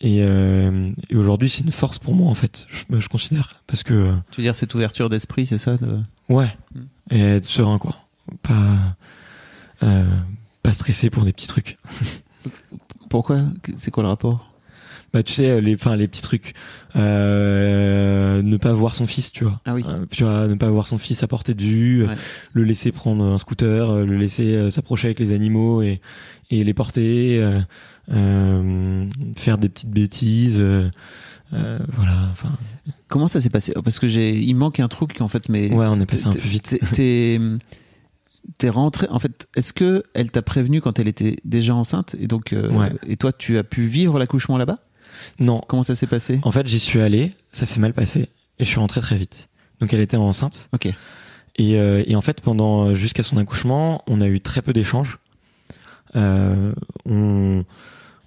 [0.00, 2.66] Et, euh, et aujourd'hui, c'est une force pour moi en fait.
[2.70, 6.00] Je, je considère parce que Tu veux dire cette ouverture d'esprit, c'est ça de...
[6.28, 6.80] ouais, Mm.
[7.14, 7.96] et être serein quoi,
[8.42, 8.78] pas
[9.82, 10.04] euh,
[10.62, 11.78] pas stressé pour des petits trucs.
[13.14, 13.42] Pourquoi
[13.76, 14.50] C'est quoi le rapport?
[15.12, 16.54] Bah tu sais les, enfin les petits trucs,
[16.96, 19.60] euh, ne pas voir son fils, tu vois.
[19.64, 19.84] Ah oui.
[19.86, 22.16] Euh, tu vois, ne pas voir son fils à portée de vue, Ouais.
[22.52, 26.00] le laisser prendre un scooter, euh, le laisser s'approcher avec les animaux et,
[26.50, 27.40] et les porter,
[28.10, 30.60] euh, faire des petites bêtises,
[31.52, 32.28] voilà.
[32.32, 32.48] Enfin,
[33.06, 33.72] Comment ça s'est passé?
[33.84, 36.32] Parce que j'ai, il manque un truc en fait, mais ouais, on est passé un
[36.32, 36.76] peu vite.
[36.92, 37.38] T'es,
[38.58, 39.06] t'es, rentré.
[39.10, 42.70] En fait, est-ce que elle t'a prévenu quand elle était déjà enceinte et donc euh,
[42.70, 42.92] Ouais.
[43.06, 44.78] et toi tu as pu vivre l'accouchement là-bas?
[45.38, 46.40] Non, Comment ça s'est passé?
[46.42, 48.28] En fait, j'y suis allé, ça s'est mal passé
[48.58, 49.48] et je suis rentré très vite.
[49.80, 50.68] Donc elle était enceinte.
[50.72, 50.86] Ok.
[51.56, 55.18] Et, euh, et en fait, pendant jusqu'à son accouchement, on a eu très peu d'échanges.
[56.16, 56.72] Euh,
[57.06, 57.64] on,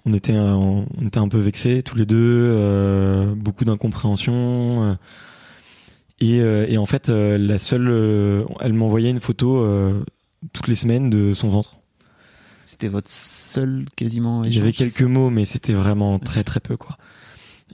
[0.06, 4.96] on était on était un peu vexés tous les deux, beaucoup d'incompréhension.
[6.20, 9.64] Et, et, en fait, la seule, elle m'envoyait une photo
[10.52, 11.78] toutes les semaines de son ventre.
[12.68, 14.44] C'était votre seul quasiment.
[14.44, 16.98] J'avais quelques mots, mais c'était vraiment très très peu quoi.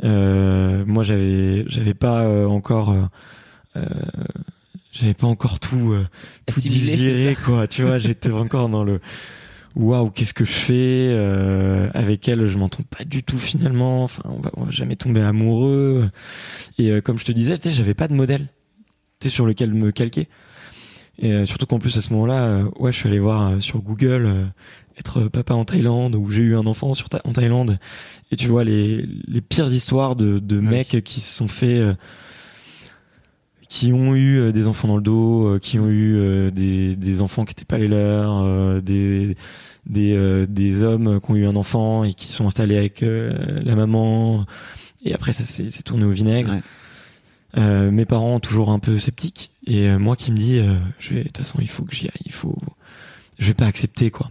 [0.05, 3.03] Euh, moi, j'avais j'avais pas euh, encore euh,
[3.77, 3.85] euh,
[4.93, 6.07] j'avais pas encore tout, euh,
[6.47, 7.67] tout digéré quoi.
[7.67, 9.01] Tu vois, j'étais encore dans le
[9.77, 14.05] waouh, qu'est-ce que je fais avec elle Je m'entends pas du tout finalement.
[14.05, 16.11] Enfin, on va, on va jamais tomber amoureux.
[16.79, 18.49] Et comme je te disais, tu sais, j'avais pas de modèle,
[19.21, 20.29] tu sais, sur lequel me calquer.
[21.19, 24.53] Et surtout qu'en plus à ce moment-là, ouais, je suis allé voir sur Google
[24.99, 27.79] être papa en Thaïlande ou j'ai eu un enfant sur en Thaïlande
[28.31, 31.95] et tu vois les, les pires histoires de, de mecs qui se sont fait euh,
[33.75, 37.21] qui ont eu euh, des enfants dans le dos euh, qui ont eu des, des
[37.21, 39.37] enfants qui n'étaient pas les leurs des
[39.87, 44.47] des, des hommes qui ont eu un enfant et qui sont installés avec la maman.
[45.05, 46.55] Et après ça s'est tourné au vinaigre.
[47.57, 50.61] Mes parents toujours un peu sceptiques et moi qui me dis
[50.99, 52.57] je vais de toute façon il faut que j'y aille il faut
[53.39, 54.31] je vais pas accepter quoi.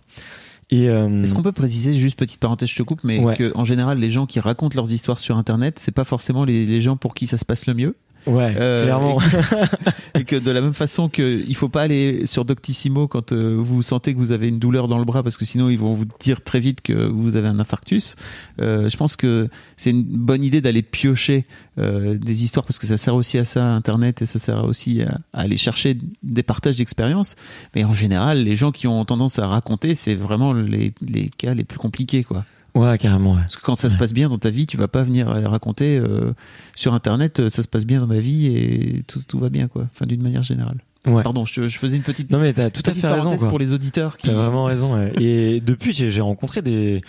[0.74, 3.66] Euh, Est-ce qu'on peut préciser, juste petite parenthèse, je te coupe, mais qu'en que en
[3.66, 6.98] général, les gens qui racontent leurs histoires sur Internet, c'est pas forcément les, les gens
[6.98, 7.96] pour qui ça se passe le mieux?
[8.26, 9.20] Ouais, euh, clairement.
[10.16, 13.56] Et que, de la même façon que il faut pas aller sur Doctissimo quand euh,
[13.60, 15.94] vous sentez que vous avez une douleur dans le bras parce que sinon ils vont
[15.94, 18.16] vous dire très vite que vous avez un infarctus.
[18.62, 21.46] Euh, je pense que c'est une bonne idée d'aller piocher
[21.78, 25.02] euh, des histoires parce que ça sert aussi à ça Internet et ça sert aussi
[25.02, 27.36] à, à aller chercher des partages d'expériences.
[27.76, 31.54] Mais en général, les gens qui ont tendance à raconter, c'est vraiment les, les cas
[31.54, 32.46] les plus compliqués, quoi.
[32.76, 33.36] Ouais, carrément.
[33.36, 35.98] Parce que quand ça se passe bien dans ta vie, tu vas pas venir raconter
[35.98, 36.34] euh,
[36.76, 39.68] sur Internet, euh, ça se passe bien dans ma vie et tout, tout va bien,
[39.68, 39.88] quoi.
[39.94, 40.78] Enfin, d'une manière générale.
[41.06, 41.22] Ouais.
[41.22, 42.32] Pardon, je, je, faisais une petite.
[42.32, 43.36] Non mais t'as tout à fait raison.
[43.36, 43.50] Quoi.
[43.50, 44.16] pour les auditeurs.
[44.16, 44.28] Qui...
[44.28, 44.96] T'as vraiment raison.
[44.96, 45.14] Ouais.
[45.22, 47.02] et depuis, j'ai rencontré des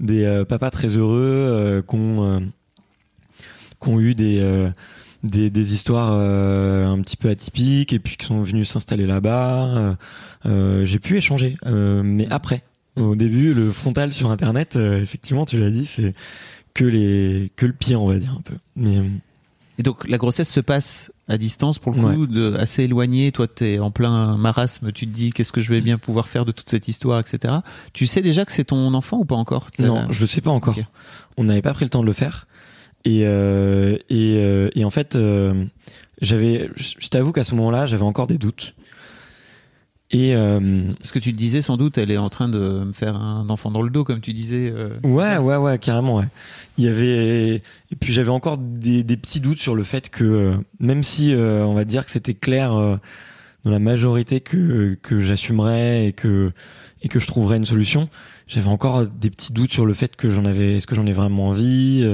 [0.00, 2.50] des euh, papas très heureux euh, qui ont
[3.78, 4.70] qui ont eu des
[5.22, 9.98] des, des histoires un petit peu atypiques et puis qui sont venus s'installer là-bas.
[10.46, 12.62] j'ai pu échanger, mais après
[12.96, 16.14] au début, le frontal sur Internet, euh, effectivement, tu l'as dit, c'est
[16.74, 18.54] que les que le pire, on va dire un peu.
[18.76, 19.04] Mais, euh,
[19.78, 23.32] et donc la grossesse se passe à distance pour le coup, de, assez éloigné.
[23.32, 24.92] Toi, tu es en plein marasme.
[24.92, 27.54] Tu te dis qu'est-ce que je vais bien pouvoir faire de toute cette histoire, etc.
[27.94, 30.50] Tu sais déjà que c'est ton enfant ou pas encore Non, je le sais pas
[30.50, 30.76] encore.
[31.38, 32.46] On n'avait pas pris le temps de le faire.
[33.04, 34.34] Et euh, et,
[34.78, 35.16] et en fait,
[36.20, 38.74] j'avais, je t'avoue qu'à ce moment-là, j'avais encore des doutes.
[40.14, 43.16] Et euh, ce que tu disais, sans doute, elle est en train de me faire
[43.16, 44.70] un enfant dans le dos, comme tu disais.
[44.70, 46.16] Euh, ouais, ouais, ouais, carrément.
[46.16, 46.28] Ouais.
[46.76, 50.24] Il y avait et puis j'avais encore des, des, petits doutes sur le fait que
[50.24, 52.96] euh, même si euh, on va dire que c'était clair euh,
[53.64, 56.52] dans la majorité que que j'assumerais et que
[57.02, 58.08] et que je trouverais une solution,
[58.46, 61.12] j'avais encore des petits doutes sur le fait que j'en avais, est-ce que j'en ai
[61.12, 62.06] vraiment envie,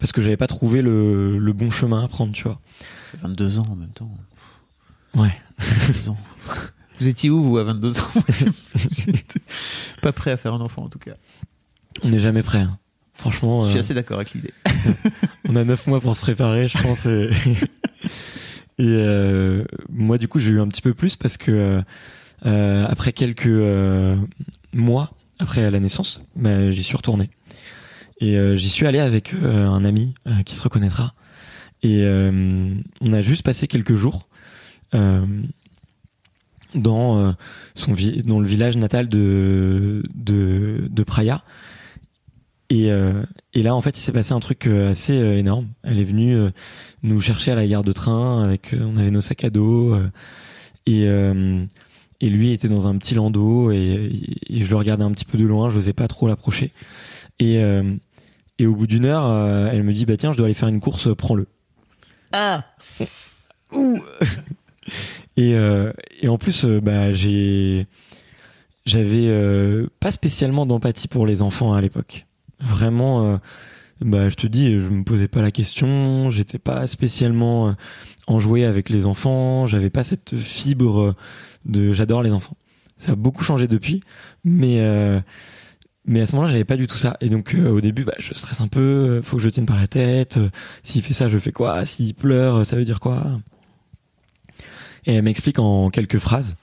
[0.00, 2.60] parce que j'avais pas trouvé le, le bon chemin à prendre, tu vois.
[3.22, 4.10] 22 ans en même temps.
[5.14, 5.32] Ouais.
[5.58, 6.18] 22 ans.
[7.00, 8.08] Vous étiez où, vous, à 22 ans?
[8.28, 9.40] J'étais
[10.02, 11.14] pas prêt à faire un enfant, en tout cas.
[12.02, 12.58] On n'est jamais prêt.
[12.58, 12.78] Hein.
[13.14, 13.62] Franchement.
[13.62, 14.52] Je suis euh, assez d'accord avec l'idée.
[15.48, 17.06] on a 9 mois pour se préparer, je pense.
[17.06, 17.30] Et,
[18.80, 21.82] euh, moi, du coup, j'ai eu un petit peu plus parce que
[22.44, 23.48] euh, après quelques
[24.74, 27.30] mois après la naissance, bah, j'y suis retourné.
[28.20, 31.14] Et j'y suis allé avec un ami qui se reconnaîtra.
[31.82, 34.28] Et on a juste passé quelques jours
[36.74, 37.32] dans euh,
[37.74, 37.92] son
[38.24, 41.42] dans le village natal de de, de Praia.
[42.72, 45.66] Et, euh, et là, en fait, il s'est passé un truc euh, assez énorme.
[45.82, 46.36] Elle est venue
[47.02, 49.96] nous chercher à la gare de train avec, on avait nos sacs à dos
[50.86, 51.06] et
[52.22, 54.12] et lui était dans un petit landau et,
[54.50, 56.72] je le regardais un petit peu de loin, je n'osais pas trop l'approcher.
[57.38, 57.60] Et
[58.58, 60.80] et au bout d'une heure, elle me dit bah tiens, je dois aller faire une
[60.80, 61.46] course, prends-le.
[62.32, 62.64] Ah.
[63.72, 64.00] Ouh.
[65.36, 67.86] Et, euh, et en plus, euh, bah, j'avais
[68.96, 72.26] euh, pas spécialement d'empathie pour les enfants à l'époque.
[72.60, 73.40] Vraiment,
[74.02, 77.74] bah, je te dis, je me posais pas la question, j'étais pas spécialement
[78.26, 81.14] enjoué avec les enfants, j'avais pas cette fibre
[81.64, 82.54] de j'adore les enfants.
[82.98, 84.02] Ça a beaucoup changé depuis,
[84.44, 85.22] mais à
[86.26, 87.16] ce moment-là, j'avais pas du tout ça.
[87.22, 89.86] Et donc au début, bah, je stresse un peu, faut que je tienne par la
[89.86, 90.38] tête.
[90.82, 91.82] S'il fait ça, je fais quoi?
[91.86, 93.40] S'il pleure, ça veut dire quoi?
[95.06, 96.56] Et elle m'explique en quelques phrases.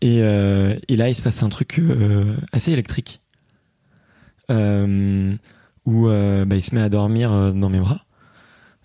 [0.00, 3.20] Et, euh, et, là, il se passe un truc euh, assez électrique.
[4.50, 5.34] Euh,
[5.86, 8.04] où euh, bah, il se met à dormir euh, dans mes bras.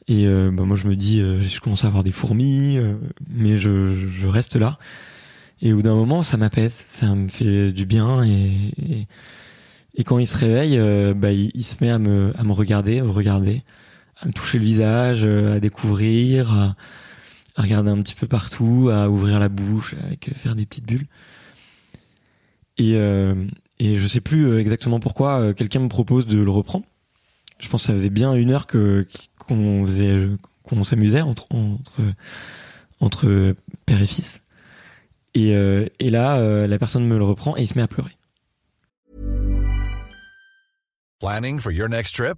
[0.08, 2.80] Et bah, moi, je me dis, je commence à avoir des fourmis,
[3.30, 4.80] mais je, je, reste là.
[5.62, 8.23] Et au d'un moment, ça m'apaise, ça me fait du bien.
[8.23, 9.08] Et, et,
[9.99, 12.99] Et quand il se réveille, euh, bah, il, se met à me, à me regarder,
[12.99, 13.63] à me regarder,
[14.21, 16.75] à me toucher le visage, euh, à découvrir, à,
[17.62, 21.08] regarder un petit peu partout, à ouvrir la bouche, avec faire des petites bulles.
[22.78, 22.93] Et,
[23.80, 26.86] et je sais plus exactement pourquoi quelqu'un me propose de le reprendre.
[27.60, 30.30] Je pense que ça faisait bien une heure qu'on faisait
[30.69, 31.48] qu'on s'amusait entre,
[33.86, 34.39] père et fils.
[35.34, 38.15] Et, euh, là, euh, la personne me le reprend et il se met à pleurer.
[41.19, 42.38] Planning for your next trip?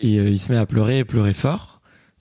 [0.00, 1.80] Et euh, il se met à pleurer, pleurer fort.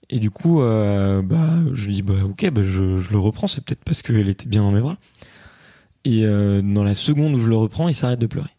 [0.09, 3.47] Et du coup, euh, bah, je lui dis, bah, ok, bah, je, je, le reprends.
[3.47, 4.97] C'est peut-être parce qu'elle était bien dans mes bras.
[6.05, 8.49] Et euh, dans la seconde où je le reprends, il s'arrête de pleurer.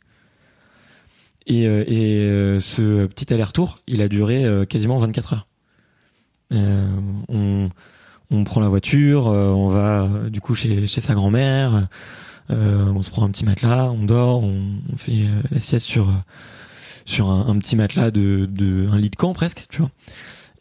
[1.51, 5.47] Et, euh, et euh, ce petit aller-retour, il a duré euh, quasiment 24 heures.
[6.53, 7.71] on,
[8.31, 11.89] on prend la voiture, on va du coup chez, chez sa grand-mère,
[12.49, 16.13] on se prend un petit matelas, on dort, on, on fait la sieste sur
[17.05, 19.91] sur un, un, petit matelas de, de un lit de camp presque, tu vois.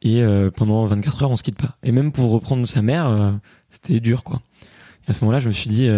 [0.01, 0.23] Et
[0.55, 1.75] pendant 24 heures, on se quitte pas.
[1.83, 3.37] Et même pour reprendre sa mère,
[3.69, 4.41] c'était dur, quoi.
[5.05, 5.89] Et à ce moment-là, je me suis dit,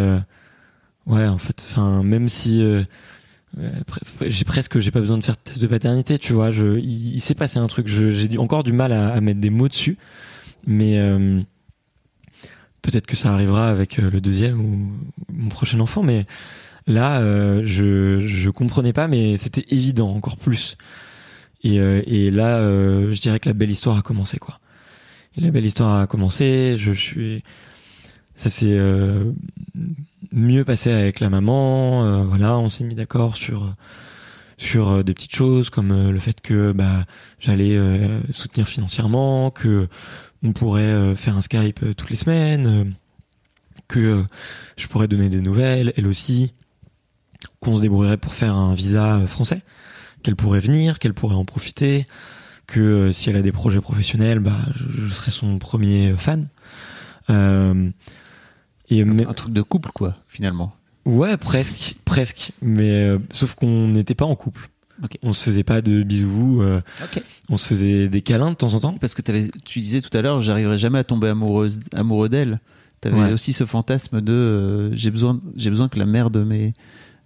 [1.06, 2.63] ouais, en fait, enfin, même si
[4.21, 7.19] j'ai presque j'ai pas besoin de faire de test de paternité tu vois je il,
[7.19, 9.97] s'est passé un truc j'ai encore du mal à, mettre des mots dessus
[10.65, 11.41] mais euh,
[12.82, 14.91] peut-être que ça arrivera avec euh, le deuxième ou
[15.34, 16.25] mon prochain enfant mais
[16.87, 20.77] là euh, je je comprenais pas mais c'était évident encore plus
[21.63, 24.59] et, et là je dirais que la belle histoire a commencé quoi
[25.37, 27.43] et la belle histoire a commencé je, suis
[28.33, 28.79] ça c'est
[30.33, 32.05] mieux passé avec la maman.
[32.05, 33.73] Euh, voilà, on s'est mis d'accord sur
[34.57, 37.05] sur euh, des petites choses comme euh, le fait que bah
[37.39, 37.77] j'allais
[38.31, 39.87] soutenir financièrement, que
[40.43, 42.93] on pourrait faire un Skype toutes les semaines,
[43.87, 44.25] que
[44.75, 46.53] je pourrais donner des nouvelles, elle aussi,
[47.62, 49.62] qu'on se débrouillerait pour faire un visa français,
[50.24, 52.08] qu'elle pourrait venir, qu'elle pourrait en profiter,
[52.67, 56.47] que si elle a des projets professionnels, bah je, je serais son premier fan.
[57.30, 57.89] Euh,
[58.91, 60.74] un truc de couple, quoi, finalement.
[61.06, 62.52] Ouais, presque, presque.
[62.62, 64.69] Mais euh, sauf qu'on n'était pas en couple.
[65.24, 66.62] On se faisait pas de bisous.
[66.62, 66.82] Euh,
[67.50, 68.93] on se faisait des câlins de temps en temps.
[69.00, 72.60] Parce que avais, tu disais tout à l'heure, j'arriverai jamais à tomber amoureuse, amoureux d'elle.
[73.02, 76.43] Tu avais aussi ce fantasme de euh, j'ai besoin, j'ai besoin que la mère de
[76.43, 76.76] mes,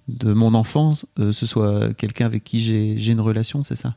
[0.07, 3.95] de mon enfant, ce soit quelqu'un avec qui j'ai une relation, c'est ça?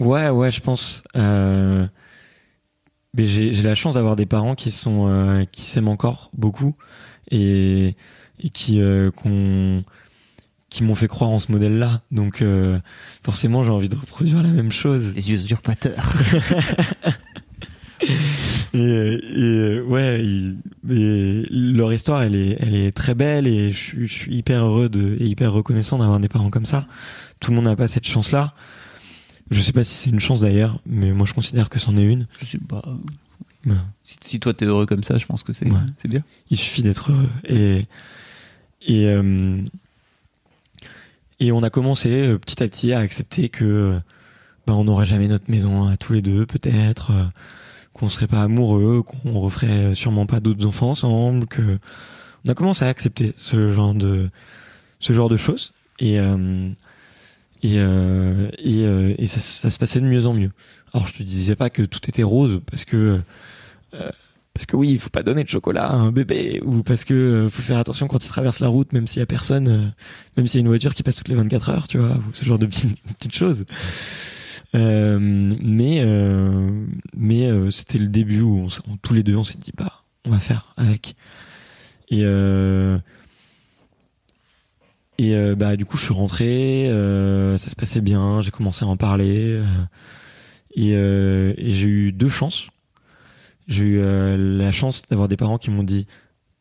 [0.00, 1.02] Ouais, ouais, je pense.
[1.14, 1.88] mais
[3.24, 6.74] j'ai la chance d'avoir des parents qui sont qui s'aiment encore beaucoup
[7.30, 7.96] et,
[8.40, 9.10] et qui euh,
[10.70, 12.02] qui m'ont fait croire en ce modèle-là.
[12.10, 12.78] Donc euh,
[13.22, 15.14] forcément, j'ai envie de reproduire la même chose.
[15.14, 16.12] Les yeux usurpateurs.
[18.74, 20.24] et, et ouais,
[20.90, 24.88] et, leur histoire, elle est, elle est très belle et je, je suis hyper heureux
[24.88, 26.86] de, et hyper reconnaissant d'avoir des parents comme ça.
[27.40, 28.54] Tout le monde n'a pas cette chance-là.
[29.50, 32.04] Je sais pas si c'est une chance d'ailleurs, mais moi je considère que c'en est
[32.04, 32.26] une.
[32.40, 32.82] Je sais pas.
[34.02, 36.22] Si, toi t'es heureux comme ça, je pense que c'est c'est bien.
[36.50, 37.86] Il suffit d'être heureux et
[38.86, 39.62] et euh,
[41.40, 44.00] et on a commencé euh, petit à petit à accepter que
[44.66, 47.24] bah, on n'aurait jamais notre maison à tous les deux, peut-être euh,
[47.98, 51.78] qu'on serait pas amoureux, qu'on referait sûrement pas d'autres enfants ensemble, que
[52.46, 54.30] on a commencé à accepter ce genre de
[55.00, 56.18] ce genre de choses et
[57.62, 58.84] et et,
[59.18, 60.52] et ça, ça, se passait de mieux en mieux.
[60.94, 63.20] Alors je te disais pas que tout était rose parce que
[63.94, 64.10] euh,
[64.54, 67.14] parce que oui, il faut pas donner de chocolat à un bébé ou parce que
[67.14, 69.86] euh, faut faire attention quand il traverse la route, même s'il y a personne, euh,
[70.36, 72.32] même s'il y a une voiture qui passe toutes les 24 heures, tu vois, ou
[72.32, 73.64] ce genre de petites choses.
[74.74, 76.04] Mais
[77.16, 80.40] mais c'était le début où on, tous les deux on s'est dit bah on va
[80.40, 81.14] faire avec
[82.10, 82.24] et
[85.20, 88.84] Et euh, bah du coup, je suis rentré, euh, ça se passait bien, j'ai commencé
[88.84, 89.64] à en parler, euh,
[90.76, 92.68] et, euh, et j'ai eu deux chances.
[93.66, 96.06] J'ai eu euh, la chance d'avoir des parents qui m'ont dit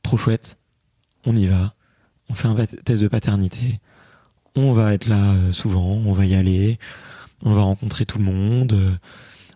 [0.02, 0.58] trop chouette,
[1.24, 1.76] on y va,
[2.30, 3.80] on fait un test de paternité,
[4.56, 6.80] on va être là euh, souvent, on va y aller,
[7.44, 8.96] on va rencontrer tout le monde, euh,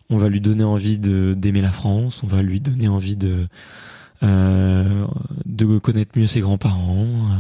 [0.10, 3.48] on va lui donner envie d'aimer la France, on va lui donner envie de
[4.24, 5.08] euh,
[5.46, 7.38] de connaître mieux ses grands-parents, euh,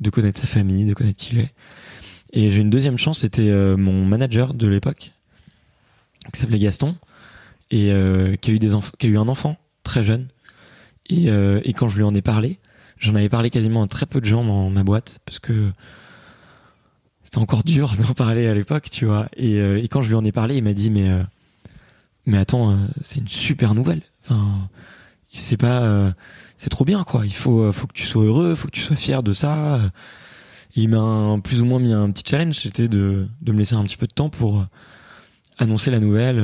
[0.00, 1.52] de connaître sa famille, de connaître qui il est.
[2.34, 5.12] Et j'ai une deuxième chance, c'était mon manager de l'époque,
[6.30, 6.96] qui s'appelait Gaston,
[7.70, 10.28] et euh, qui a eu des qui a eu un enfant très jeune.
[11.08, 12.58] Et, et quand je lui en ai parlé,
[12.98, 15.70] j'en avais parlé quasiment à très peu de gens dans ma boîte, parce que
[17.28, 19.28] c'était encore dur d'en parler à l'époque, tu vois.
[19.36, 21.22] Et, euh, et quand je lui en ai parlé, il m'a dit mais euh,
[22.24, 24.00] mais attends, euh, c'est une super nouvelle.
[24.24, 24.70] Enfin,
[25.34, 26.14] c'est pas,
[26.56, 27.26] c'est trop bien quoi.
[27.26, 29.78] Il faut faut que tu sois heureux, faut que tu sois fier de ça.
[30.74, 33.74] Et il m'a plus ou moins mis un petit challenge, c'était de de me laisser
[33.74, 34.64] un petit peu de temps pour
[35.58, 36.42] annoncer la nouvelle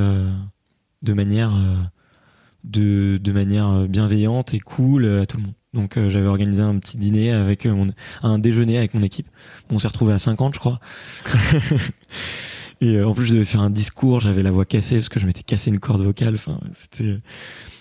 [1.01, 1.51] de manière
[2.63, 5.53] de de manière bienveillante et cool à tout le monde.
[5.75, 7.91] Donc euh, j'avais organisé un petit dîner avec euh, mon
[8.23, 9.27] un déjeuner avec mon équipe.
[9.69, 10.79] On s'est retrouvé à 50 je crois.
[12.81, 15.19] Et euh, en plus, je devais faire un discours, j'avais la voix cassée parce que
[15.19, 16.35] je m'étais cassé une corde vocale.
[16.35, 17.17] Enfin, c'était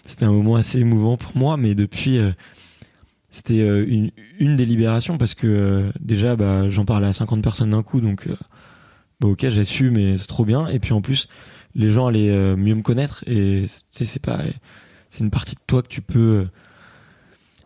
[0.07, 2.19] c'était un moment assez émouvant pour moi, mais depuis,
[3.31, 8.03] c'était une, une délibération parce que déjà, bah, j'en parlais à 50 personnes d'un coup,
[8.03, 8.29] donc
[9.21, 10.67] bah, ok, j'ai su, mais c'est trop bien.
[10.69, 11.27] Et puis en plus,
[11.75, 14.43] les gens allaient mieux me connaître et c'est pas,
[15.09, 16.47] c'est une partie de toi que tu peux,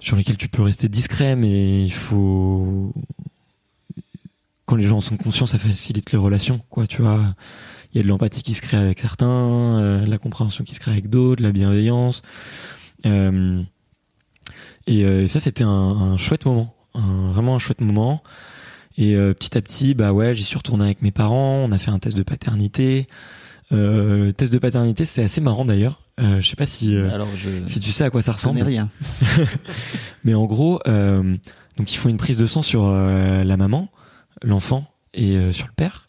[0.09, 2.95] sur lesquelles tu peux rester discret, mais il faut
[4.65, 7.35] quand les gens en sont conscients, ça facilite les relations, quoi, tu vois.
[7.93, 10.81] Il y a de l'empathie qui se crée avec certains, euh, la compréhension qui se
[10.81, 12.23] crée avec d'autres, la bienveillance.
[13.05, 13.63] Euh,
[14.87, 18.23] et euh, ça, c'était un, chouette moment, vraiment un chouette moment.
[18.97, 21.65] Et petit à petit, bah ouais, j'y suis retourné avec mes parents.
[21.69, 23.09] On a fait un test de paternité.
[23.71, 26.01] Le test de paternité, c'est assez marrant d'ailleurs.
[26.19, 27.49] Euh, je sais pas si euh, Alors, je.
[27.69, 28.61] si tu sais à quoi ça ressemble.
[28.63, 28.91] rien.
[30.25, 31.37] Mais en gros, euh,
[31.77, 33.89] donc ils font une prise de sang sur euh, la maman,
[34.43, 36.09] l'enfant et euh, sur le père.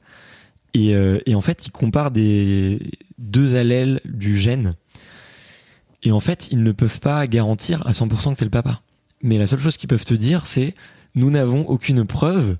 [0.73, 2.79] Et, euh, et en fait, ils comparent des
[3.17, 4.75] deux allèles du gène.
[6.03, 8.81] Et en fait, ils ne peuvent pas garantir à 100% que c'est le papa.
[9.21, 10.75] Mais la seule chose qu'ils peuvent te dire, c'est
[11.15, 12.55] nous n'avons aucune preuve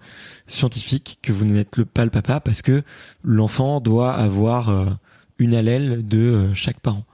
[0.48, 2.84] scientifique que vous n'êtes le, pas le papa parce que
[3.24, 4.98] l'enfant doit avoir
[5.38, 7.06] une allèle de chaque parent.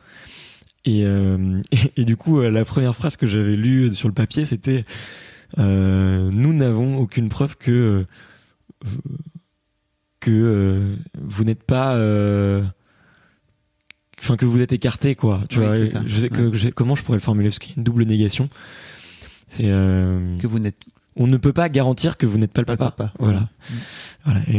[0.85, 4.13] Et, euh, et, et du coup, euh, la première phrase que j'avais lue sur le
[4.13, 4.85] papier, c'était
[5.57, 8.87] euh, nous n'avons aucune preuve que euh,
[10.19, 12.63] que euh, vous n'êtes pas euh,
[14.19, 17.17] enfin que vous êtes écarté quoi tu Oui, vois je sais que comment je pourrais
[17.17, 17.49] le formuler?
[17.49, 18.49] Parce qu'il y a une double négation.
[19.47, 20.79] C'est euh, Que vous n'êtes
[21.15, 23.13] on ne peut pas garantir que vous n'êtes pas le papa, papa.
[23.19, 23.49] voilà.
[24.25, 24.41] Voilà.
[24.47, 24.57] Et,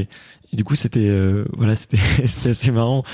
[0.00, 0.08] et-
[0.50, 3.04] et du coup c'était euh, voilà c'était c'était assez marrant.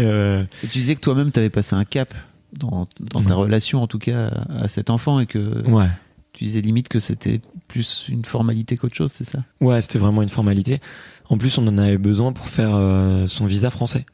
[0.00, 2.12] Euh, Et tu disais que toi-même, tu avais passé un cap
[2.52, 5.86] dans, dans ta relation, en tout cas, à cet enfant, et que ouais.
[6.32, 9.44] tu disais limite que c'était plus une formalité qu'autre chose, c'est ça?
[9.60, 10.80] Ouais, c'était vraiment une formalité.
[11.28, 14.04] En plus, on en avait besoin pour faire euh, son visa français.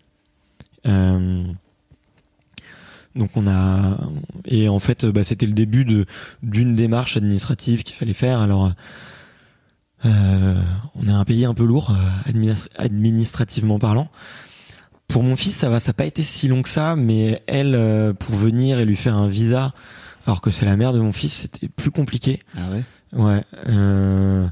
[3.17, 3.99] Donc on a
[4.45, 6.05] et en fait, bah, c'était le début de
[6.43, 8.41] d'une démarche administrative qu'il fallait faire.
[8.41, 8.73] Alors,
[10.05, 10.63] euh,
[10.95, 14.09] on est un pays un peu lourd euh, adminis- administrativement parlant.
[15.09, 17.75] Pour mon fils, ça va, ça n'a pas été si long que ça, mais elle,
[17.75, 19.73] euh, pour venir et lui faire un visa,
[20.27, 22.41] alors que c'est la mère de mon fils, c'était plus compliqué.
[22.57, 22.85] Ah ouais?
[23.13, 23.43] Ouais.
[23.69, 24.47] Euh,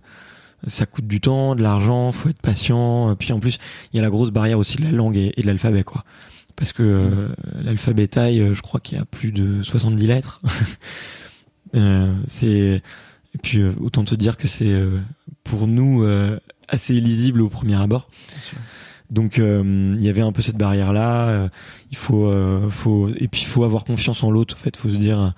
[0.66, 3.10] ça coûte du temps, de l'argent, faut être patient.
[3.10, 3.58] Euh, Puis en plus,
[3.92, 6.04] il y a la grosse barrière aussi de la langue et, et de l'alphabet, quoi.
[6.56, 7.28] Parce que euh,
[7.62, 10.40] l'alphabet taille, euh, je crois qu'il y a plus de 70 lettres.
[11.74, 12.82] euh, c'est
[13.34, 15.00] et puis euh, autant te dire que c'est euh,
[15.42, 16.38] pour nous euh,
[16.68, 18.08] assez illisible au premier abord.
[19.10, 21.48] Donc euh, il y avait un peu cette barrière là.
[21.90, 24.54] il faut, euh, faut et puis il faut avoir confiance en l'autre.
[24.54, 25.30] En fait, faut se dire, euh,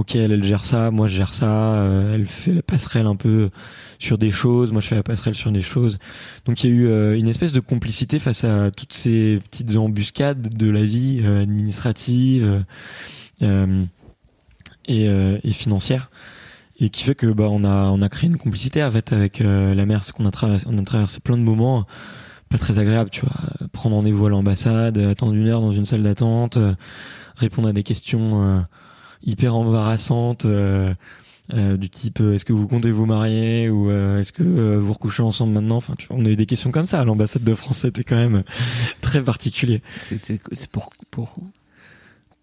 [0.00, 1.74] ok, elle, gère ça, moi je gère ça.
[1.74, 3.50] euh, elle fait la passerelle un peu
[3.98, 5.98] sur des choses, moi je fais la passerelle sur des choses.
[6.46, 9.76] Donc il y a eu euh, une espèce de complicité face à toutes ces petites
[9.76, 12.64] embuscades de la vie euh, administrative
[13.42, 13.84] euh,
[14.86, 16.10] et, euh, et financière.
[16.82, 19.42] Et qui fait que bah on a on a créé une complicité en fait avec
[19.42, 21.86] euh, la mère, c'est qu'on a traversé on a traversé plein de moments
[22.48, 23.36] pas très agréable, tu vois.
[23.72, 26.74] Prendre rendez-vous à l'ambassade, attendre une heure dans une salle d'attente, euh,
[27.36, 28.60] répondre à des questions euh,
[29.24, 30.94] hyper embarrassantes euh,
[31.54, 34.78] euh, du type euh, est-ce que vous comptez vous marier ou euh, est-ce que euh,
[34.80, 35.76] vous recouchez ensemble maintenant?
[35.76, 38.04] Enfin, tu vois, on a eu des questions comme ça à l'ambassade de France, c'était
[38.04, 38.44] quand même
[39.00, 41.34] très particulier C'est pour, pour.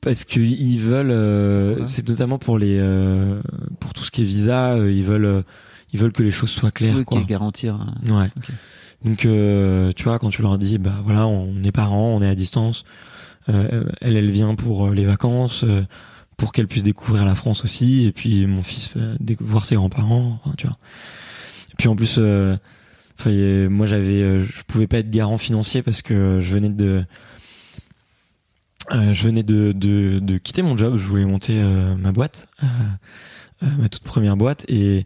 [0.02, 3.42] parce que ils veulent, euh, Pourquoi c'est notamment pour les, euh,
[3.80, 5.44] pour tout ce qui est visa, euh, ils veulent,
[5.94, 6.96] ils veulent que les choses soient claires.
[6.98, 7.22] Oui, quoi.
[7.22, 7.76] garantir.
[7.76, 7.94] hein.
[8.10, 8.30] Ouais.
[8.38, 8.50] Ok.
[9.06, 12.28] Donc, euh, tu vois, quand tu leur dis, bah voilà, on est parents, on est
[12.28, 12.84] à distance.
[13.48, 15.84] euh, elle, elle vient pour les vacances, euh,
[16.38, 18.06] pour qu'elle puisse découvrir la France aussi.
[18.06, 20.78] Et puis mon fils euh, voir ses grands-parents, tu vois.
[21.72, 22.58] Et puis en plus, euh,
[23.70, 27.04] moi j'avais, euh, je pouvais pas être garant financier parce que je venais de,
[28.92, 30.98] euh, je venais de, de, de quitter mon job.
[30.98, 32.68] Je voulais monter euh, ma boîte, euh,
[33.80, 35.06] ma toute première boîte et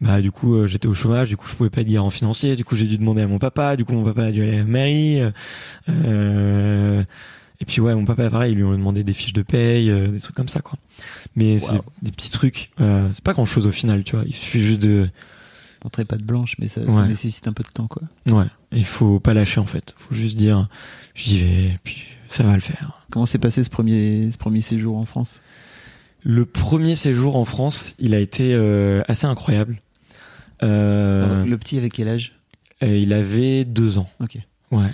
[0.00, 2.54] bah du coup euh, j'étais au chômage du coup je pouvais pas être garant financier
[2.54, 4.58] du coup j'ai dû demander à mon papa du coup mon papa a dû aller
[4.58, 5.30] à euh,
[5.88, 7.02] euh,
[7.60, 10.08] et puis ouais mon papa pareil ils lui ont demandé des fiches de paye euh,
[10.08, 10.78] des trucs comme ça quoi.
[11.34, 14.24] Mais c'est des petits trucs euh, c'est pas grand chose au final tu vois.
[14.26, 15.08] Il suffit juste de
[15.84, 18.02] Montrer pas de blanche, mais ça, ça nécessite un peu de temps, quoi.
[18.26, 18.46] ouais.
[18.72, 19.94] Il faut pas lâcher en fait.
[19.96, 20.68] Faut juste dire
[21.14, 23.04] j'y vais puis ça va le faire.
[23.10, 25.42] Comment s'est passé ce premier, ce premier séjour en France?
[26.24, 29.80] Le premier séjour en France il a été euh, assez incroyable.
[30.64, 32.32] Euh, Alors, Le petit avec quel âge?
[32.82, 34.08] euh, il avait deux ans.
[34.18, 34.38] Ok.
[34.72, 34.90] Ouais.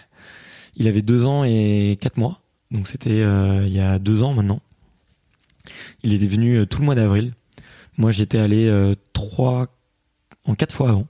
[0.77, 2.42] Il avait deux ans et quatre mois.
[2.73, 4.61] Donc c'était euh, il y a deux ans maintenant.
[6.03, 7.33] Il était venu euh, tout le mois d'avril.
[7.99, 9.69] Moi j'étais allé euh, trois
[10.45, 11.07] en quatre fois avant,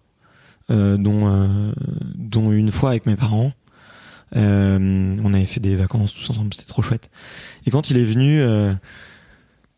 [0.70, 1.72] euh, dont euh,
[2.16, 3.52] dont une fois avec mes parents.
[4.34, 7.10] Euh, on avait fait des vacances tous ensemble, c'était trop chouette.
[7.66, 8.42] Et quand il est venu,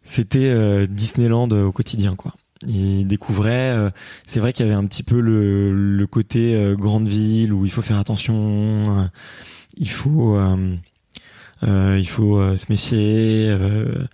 [0.04, 2.34] c'était Disneyland au quotidien quoi.
[2.66, 3.74] Il découvrait.
[3.76, 3.90] euh,
[4.24, 7.64] c'est vrai qu'il y avait un petit peu le, le côté euh, grande ville où
[7.64, 9.04] il faut faire attention, euh,
[9.76, 10.38] il faut
[11.62, 13.46] il faut euh, se méfier.
[13.48, 14.04] euh.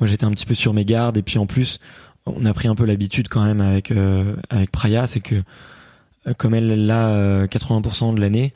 [0.00, 1.78] moi j'étais un petit peu sur mes gardes et puis en plus
[2.26, 5.36] on a pris un peu l'habitude quand même avec euh, avec Praya, c'est que
[6.26, 8.52] euh, comme elle euh, 80% de l'année,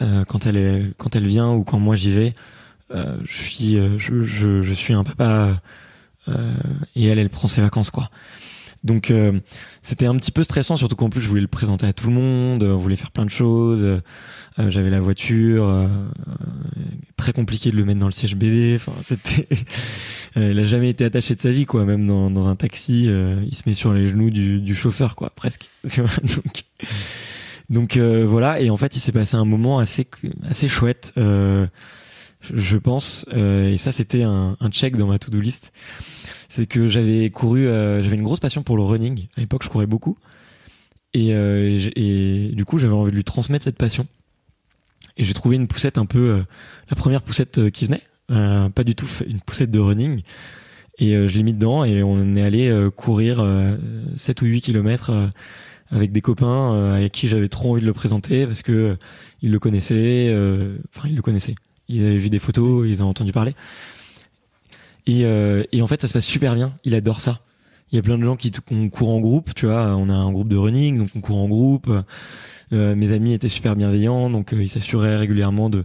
[0.00, 2.34] euh, quand elle est quand elle vient ou quand moi j'y vais,
[2.94, 5.60] euh, je suis euh, je, je, je suis un papa
[6.28, 6.52] euh,
[6.96, 8.10] et elle elle prend ses vacances quoi.
[8.82, 9.38] Donc euh,
[9.82, 12.14] c'était un petit peu stressant, surtout qu'en plus je voulais le présenter à tout le
[12.14, 13.84] monde, on voulait faire plein de choses.
[13.84, 14.00] euh,
[14.58, 16.32] euh, J'avais la voiture, euh, euh,
[17.16, 18.76] très compliqué de le mettre dans le siège bébé.
[18.76, 19.46] Enfin, c'était,
[20.38, 21.84] euh, il a jamais été attaché de sa vie, quoi.
[21.84, 25.30] Même dans, dans un taxi, il se met sur les genoux du, du chauffeur, quoi,
[25.30, 25.68] presque.
[25.88, 26.64] Donc,
[27.68, 28.60] donc voilà.
[28.60, 30.06] Et en fait, il s'est passé un moment assez
[30.48, 33.26] assez chouette, je, pense.
[33.36, 35.72] et ça, c'était un, un check dans ma to-do list
[36.50, 39.28] c'est que j'avais couru, euh, j'avais une grosse passion pour le running.
[39.36, 40.18] À l'époque, je courais beaucoup.
[41.14, 44.06] Et, euh, et du coup, j'avais envie de lui transmettre cette passion.
[45.16, 46.42] Et j'ai trouvé une poussette un peu, euh,
[46.90, 50.22] la première poussette qui venait, pas du tout une poussette de running.
[50.98, 53.76] Et je l'ai mis dedans et on est allé courir euh,
[54.16, 55.30] 7 ou 8 kilomètres
[55.90, 58.98] avec des copains avec qui j'avais trop envie de le présenter parce que
[59.40, 60.28] ils le connaissaient,
[60.94, 61.54] enfin ils le connaissaient.
[61.88, 63.54] Ils avaient vu des photos, ils ont entendu parler.
[65.10, 66.72] Et, euh, et en fait, ça se passe super bien.
[66.84, 67.40] Il adore ça.
[67.90, 69.96] Il y a plein de gens qui qu'on court en groupe, tu vois.
[69.96, 71.90] On a un groupe de running, donc on court en groupe.
[72.72, 75.84] Euh, mes amis étaient super bienveillants, donc euh, ils s'assuraient régulièrement de,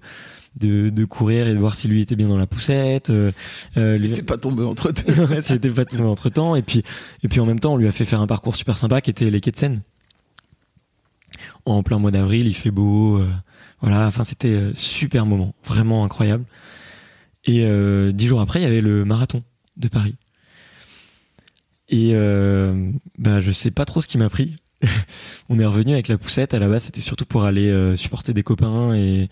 [0.60, 3.10] de de courir et de voir si lui était bien dans la poussette.
[3.10, 3.32] Euh,
[3.78, 4.92] euh, les- pas tombé entre.
[5.32, 6.84] Ouais, c'était pas tout entre temps et puis
[7.24, 9.10] et puis en même temps on lui a fait faire un parcours super sympa qui
[9.10, 9.82] était les quais de Seine
[11.66, 13.28] en plein mois d'avril il fait beau euh,
[13.82, 16.46] voilà enfin c'était super moment vraiment incroyable
[17.46, 19.44] et euh, dix jours après il y avait le marathon
[19.78, 20.16] de Paris
[21.90, 24.56] et euh, bah je sais pas trop ce qui m'a pris
[25.50, 28.34] on est revenu avec la poussette à la base c'était surtout pour aller euh, supporter
[28.34, 29.30] des copains et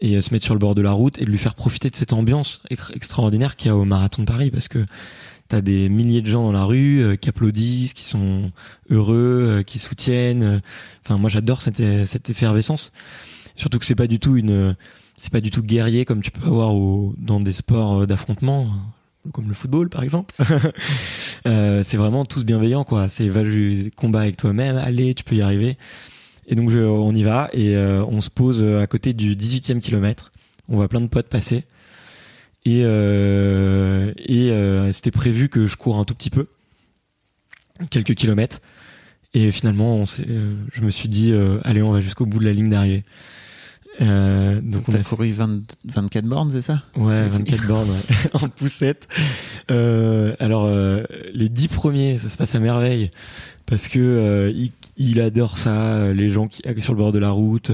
[0.00, 1.88] et euh, se mettre sur le bord de la route et de lui faire profiter
[1.88, 4.84] de cette ambiance ex- extraordinaire qu'il y a au marathon de Paris parce que
[5.46, 8.50] t'as des milliers de gens dans la rue euh, qui applaudissent, qui sont
[8.90, 10.62] heureux, qui soutiennent.
[11.04, 12.92] Enfin, moi j'adore cette, cette effervescence.
[13.54, 14.74] Surtout que c'est pas du tout une,
[15.16, 18.66] c'est pas du tout guerrier comme tu peux avoir au, dans des sports euh, d'affrontement
[19.26, 20.34] euh, comme le football par exemple.
[21.46, 23.10] Euh, c'est vraiment tous bienveillants quoi.
[23.10, 23.42] C'est va
[23.96, 25.76] combat avec toi-même, allez, tu peux y arriver.
[26.46, 30.32] Et donc on y va et on se pose à côté du 18e kilomètre.
[30.70, 31.64] On voit plein de potes passer.
[32.64, 36.46] Et, euh, et c'était prévu que je cours un tout petit peu,
[37.90, 38.62] quelques kilomètres.
[39.34, 43.04] Et finalement, je me suis dit, allez, on va jusqu'au bout de la ligne d'arrivée.
[44.00, 46.82] Euh, donc on T'as a couru 20 24 bornes, c'est ça?
[46.96, 47.32] Ouais, Ok.
[47.32, 48.16] 24 bornes ouais.
[48.34, 49.06] en poussette.
[49.70, 53.10] Euh, alors euh, les 10 premiers, ça se passe à merveille
[53.66, 57.18] parce que euh, il, il adore ça, euh, les gens qui sur le bord de
[57.18, 57.70] la route.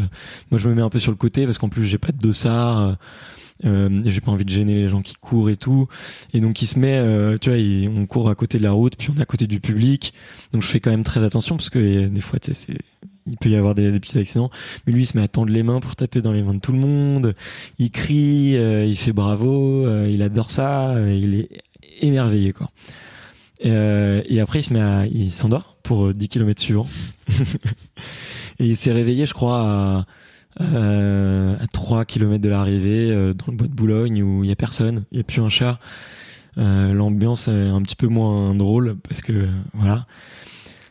[0.51, 2.19] Moi, je me mets un peu sur le côté parce qu'en plus j'ai pas de
[2.19, 2.79] dossard.
[2.81, 2.93] euh,
[3.67, 5.87] euh, j'ai pas envie de gêner les gens qui courent et tout.
[6.33, 8.73] Et donc il se met, euh, tu vois, il- on court à côté de la
[8.73, 10.13] route, puis on est à côté du public.
[10.53, 12.79] Donc je fais quand même très attention parce que euh, des fois, tu sais, c'est
[13.27, 14.51] il peut y avoir des, petits accidents.
[14.87, 16.61] Mais lui, il se met à tendre les mains pour taper dans les mains de
[16.61, 17.35] tout le monde.
[17.79, 21.49] Il crie, euh, il fait bravo, euh, il adore ça, euh, il est
[22.01, 22.71] émerveillé quoi.
[23.63, 25.77] Et après, il se met à, il s'endort.
[25.83, 26.87] pour 10 km suivants.
[28.59, 30.07] et il s'est réveillé, je crois,
[30.59, 34.57] à, à 3 km de l'arrivée, dans le bois de Boulogne, où il y a
[34.57, 35.79] personne, il n'y a plus un chat.
[36.57, 40.07] L'ambiance est un petit peu moins drôle, parce que, voilà.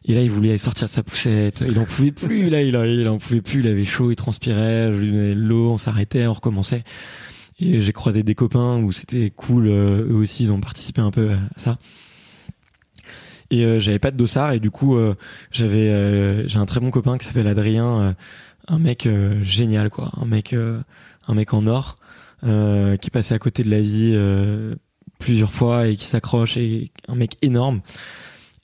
[0.06, 1.64] Et là, il voulait sortir de sa poussette.
[1.68, 2.50] Il en pouvait plus.
[2.50, 3.60] Là, il, en pouvait plus.
[3.60, 4.94] Il avait chaud, il transpirait.
[4.94, 6.84] Je lui donnais l'eau, on s'arrêtait, on recommençait.
[7.60, 9.68] Et j'ai croisé des copains où c'était cool.
[9.68, 11.78] Euh, eux aussi, ils ont participé un peu à ça.
[13.52, 15.16] Et euh, j'avais pas de dossard et du coup, euh,
[15.52, 18.16] j'avais, j'ai un très bon copain qui s'appelle Adrien,
[18.68, 19.10] un mec
[19.42, 21.96] génial quoi, un mec, un mec en or,
[22.44, 24.16] qui est passé à côté de la vie
[25.18, 27.82] plusieurs fois et qui s'accroche et un mec énorme.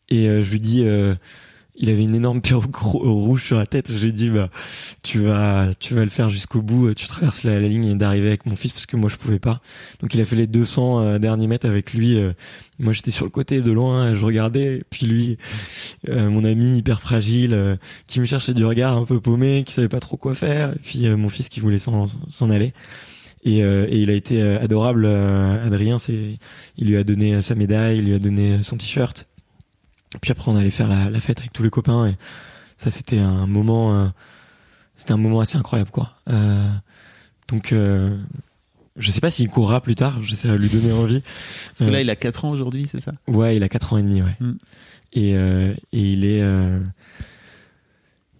[0.09, 0.83] Et je lui dis
[1.77, 3.91] il avait une énorme perruque rouge sur la tête.
[3.95, 4.49] J'ai dit bah
[5.03, 6.93] tu vas tu vas le faire jusqu'au bout.
[6.93, 9.61] Tu traverses la, ligne d'arriver avec mon fils parce que moi je pouvais pas.
[10.01, 12.17] Donc il a fait les 200 euh, derniers mètres avec lui.
[12.17, 12.31] Euh.
[12.79, 14.83] moi j'étais sur le côté de loin, je regardais.
[14.89, 15.37] Puis lui,
[16.09, 17.77] euh, mon ami hyper fragile,
[18.07, 20.71] qui me cherchait du regard un peu paumé, qui savait pas trop quoi faire.
[20.71, 22.73] Et puis mon fils qui voulait s'en s'en aller.
[23.43, 25.05] Et, et, il a été adorable.
[25.05, 26.39] Adrien, c'est
[26.77, 29.27] il lui a donné sa médaille, il lui a donné son t-shirt.
[30.21, 32.15] Puis après, on allait faire la, la, fête avec tous les copains et
[32.77, 34.07] ça, c'était un moment, euh,
[34.95, 36.13] c'était un moment assez incroyable, quoi.
[36.29, 36.69] Euh,
[37.47, 38.17] donc, euh,
[38.97, 40.21] je sais pas s'il courra plus tard.
[40.23, 41.21] J'essaie de lui donner envie.
[41.67, 43.13] Parce que là, il a 4 ans aujourd'hui, c'est ça?
[43.27, 44.35] Ouais, il a 4 ans et demi, ouais.
[44.39, 44.57] Mm.
[45.13, 46.43] Et, et il est,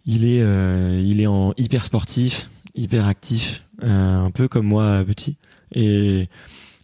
[0.06, 5.38] il est, il est en hyper sportif, hyper actif, un peu comme moi petit.
[5.74, 6.28] Et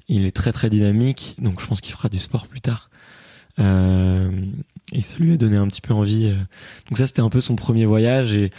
[0.07, 1.35] il est très très dynamique.
[1.39, 2.89] Donc, je pense qu'il fera du sport plus tard.
[3.59, 4.29] Euh,
[4.91, 6.27] et ça lui a donné un petit peu envie.
[6.27, 6.35] Euh.
[6.89, 8.51] Donc ça, c'était un peu son premier voyage et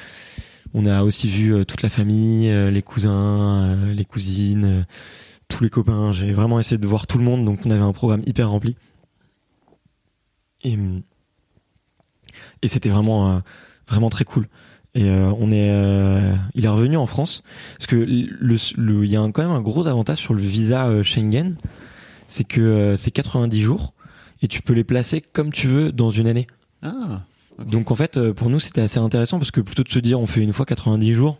[0.74, 4.86] on a aussi vu euh, toute la famille, les cousins, les cousines,
[5.48, 6.12] tous les copains.
[6.12, 8.76] J'ai vraiment essayé de voir tout le monde, donc on avait un programme hyper rempli.
[10.64, 10.78] Et,
[12.62, 13.42] et c'était vraiment,
[13.88, 14.48] vraiment très cool.
[14.94, 15.68] Et on est,
[16.54, 17.42] il est revenu en France
[17.76, 21.56] parce que il y a quand même un gros avantage sur le visa Schengen,
[22.28, 23.94] c'est que c'est 90 jours
[24.42, 26.46] et tu peux les placer comme tu veux dans une année.
[26.82, 27.22] Ah,
[27.58, 30.20] Donc en fait, euh, pour nous, c'était assez intéressant parce que plutôt de se dire
[30.20, 31.38] on fait une fois 90 jours,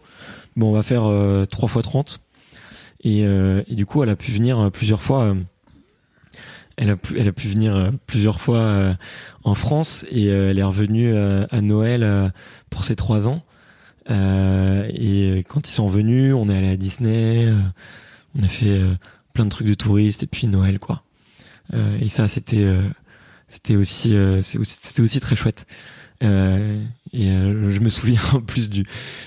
[0.56, 2.20] bon, on va faire euh, 3 fois 30.
[3.04, 5.34] Et, euh, et, du coup, elle a pu venir euh, plusieurs fois.
[6.76, 8.96] elle a pu, elle a pu venir plusieurs fois
[9.42, 12.32] en France et elle est revenue à Noël
[12.70, 13.42] pour ses trois ans.
[14.08, 17.52] et quand ils sont venus, on est allé à Disney,
[18.38, 18.80] on a fait
[19.34, 21.02] plein de trucs de touristes et puis Noël quoi.
[21.74, 22.82] Euh, et ça, c'était euh,
[23.48, 25.66] c'était aussi euh, c'était aussi très chouette.
[26.22, 26.80] Euh,
[27.12, 28.86] et je me souviens en plus du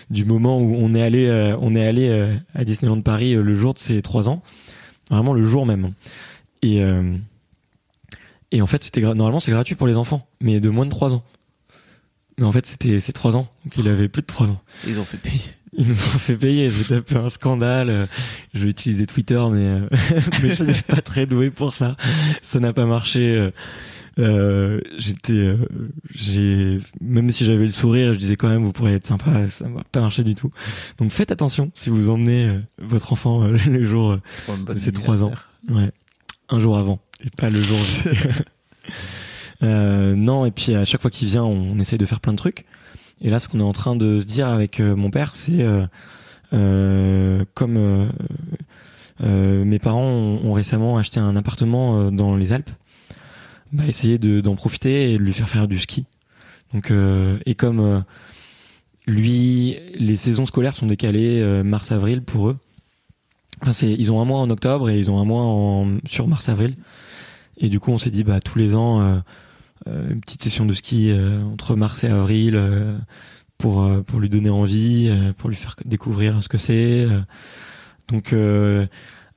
[0.09, 3.79] du moment où on est allé on est allé à Disneyland Paris le jour de
[3.79, 4.41] ses trois ans,
[5.09, 5.91] vraiment le jour même.
[6.61, 6.81] Et
[8.51, 11.13] et en fait c'était normalement c'est gratuit pour les enfants, mais de moins de trois
[11.13, 11.23] ans.
[12.37, 14.61] Mais en fait c'était c'est trois ans, donc il avait plus de trois ans.
[14.87, 15.54] Ils ont fait payer.
[15.77, 16.69] Ils nous ont fait payer.
[16.69, 18.07] J'ai tapé un scandale.
[18.53, 19.89] Je vais utiliser Twitter, mais euh,
[20.43, 21.95] mais je n'ai pas très doué pour ça.
[22.41, 23.51] Ça n'a pas marché.
[24.17, 25.67] Euh, j'étais, euh,
[26.13, 29.49] j'ai même si j'avais le sourire, je disais quand même vous pourriez être sympa.
[29.49, 30.51] Ça n'a pas marché du tout.
[30.97, 34.17] Donc faites attention si vous emmenez votre enfant le jour
[34.47, 35.31] de ses trois ans.
[35.69, 35.91] Ouais,
[36.49, 37.79] un jour avant et pas le jour.
[39.61, 42.37] non, et puis à chaque fois qu'il vient, on, on essaye de faire plein de
[42.37, 42.65] trucs.
[43.21, 45.61] Et là, ce qu'on est en train de se dire avec euh, mon père, c'est
[45.61, 45.85] euh,
[46.53, 48.09] euh, comme
[49.19, 52.71] mes parents ont, récemment acheté un appartement dans les Alpes,
[53.71, 56.05] bah, essayer d'en profiter et de lui faire faire du ski.
[56.73, 56.91] Donc,
[57.45, 58.03] et comme
[59.07, 62.57] lui, les saisons scolaires sont décalées mars-avril pour eux.
[63.61, 66.27] Enfin, c'est, ils ont un mois en octobre et ils ont un mois en, sur
[66.27, 66.75] mars-avril.
[67.57, 69.17] Et du coup, on s'est dit, bah, tous les ans, euh,
[69.87, 72.97] une petite session de ski euh, entre mars et avril euh,
[73.57, 77.07] pour pour lui donner envie, pour lui faire découvrir ce que c'est.
[78.09, 78.33] donc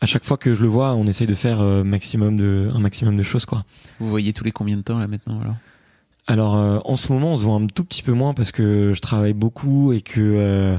[0.00, 3.16] à chaque fois que je le vois, on essaye de faire maximum de un maximum
[3.16, 3.64] de choses quoi.
[4.00, 5.54] Vous voyez tous les combien de temps là maintenant alors?
[6.26, 9.00] Alors en ce moment, on se voit un tout petit peu moins parce que je
[9.00, 10.78] travaille beaucoup et que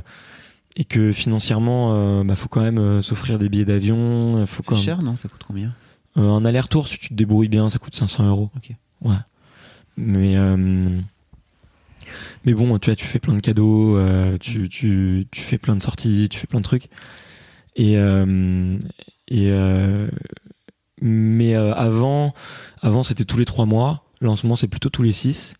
[0.76, 4.46] et que financièrement, bah faut quand même s'offrir des billets d'avion.
[4.46, 5.16] C'est cher non?
[5.16, 5.74] Ça coûte combien?
[6.18, 8.50] Un aller-retour, si tu te débrouilles bien, ça coûte 500 euros.
[8.58, 8.76] Ok.
[9.02, 9.16] Ouais.
[10.00, 10.56] Mais euh,
[12.46, 15.76] mais bon, tu vois, tu fais plein de cadeaux, euh, tu, tu, tu fais plein
[15.76, 16.90] de sorties, tu fais plein de trucs.
[17.76, 18.78] Et euh,
[19.28, 19.52] et
[21.02, 22.34] mais avant
[22.82, 24.06] avant c'était tous les trois mois.
[24.22, 25.56] Là en ce moment c'est plutôt tous les six.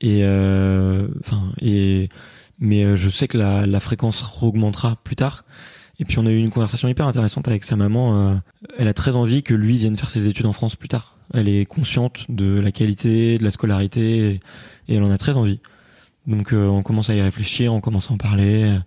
[0.00, 2.10] Et enfin et
[2.58, 5.44] mais je sais que la, la fréquence augmentera plus tard.
[5.98, 8.40] Et puis on a eu une conversation hyper intéressante avec sa maman.
[8.76, 11.17] elle a très envie que lui vienne faire ses études en France plus tard.
[11.34, 14.40] Elle est consciente de la qualité, de la scolarité,
[14.88, 15.60] et, elle en a très envie.
[16.26, 18.78] Donc on commence à y réfléchir, on commence à en parler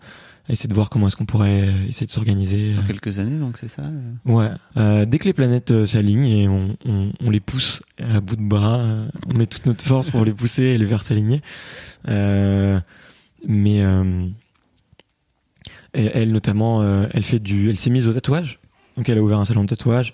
[0.52, 2.74] essayer de voir comment est-ce qu'on pourrait essayer de s'organiser.
[2.74, 4.50] Dans quelques années, donc c'est ça euh Ouais.
[4.78, 8.36] Euh, dès que les planètes euh, s'alignent et on, on, on, les pousse à bout
[8.36, 11.42] de bras, euh, on met toute notre force pour les pousser et les faire s'aligner.
[12.08, 12.80] Euh,
[13.48, 13.84] mais
[15.94, 18.60] elle, notamment, elle fait du, elle s'est mise au tatouage.
[18.98, 20.14] Donc elle a ouvert un salon de tatouage.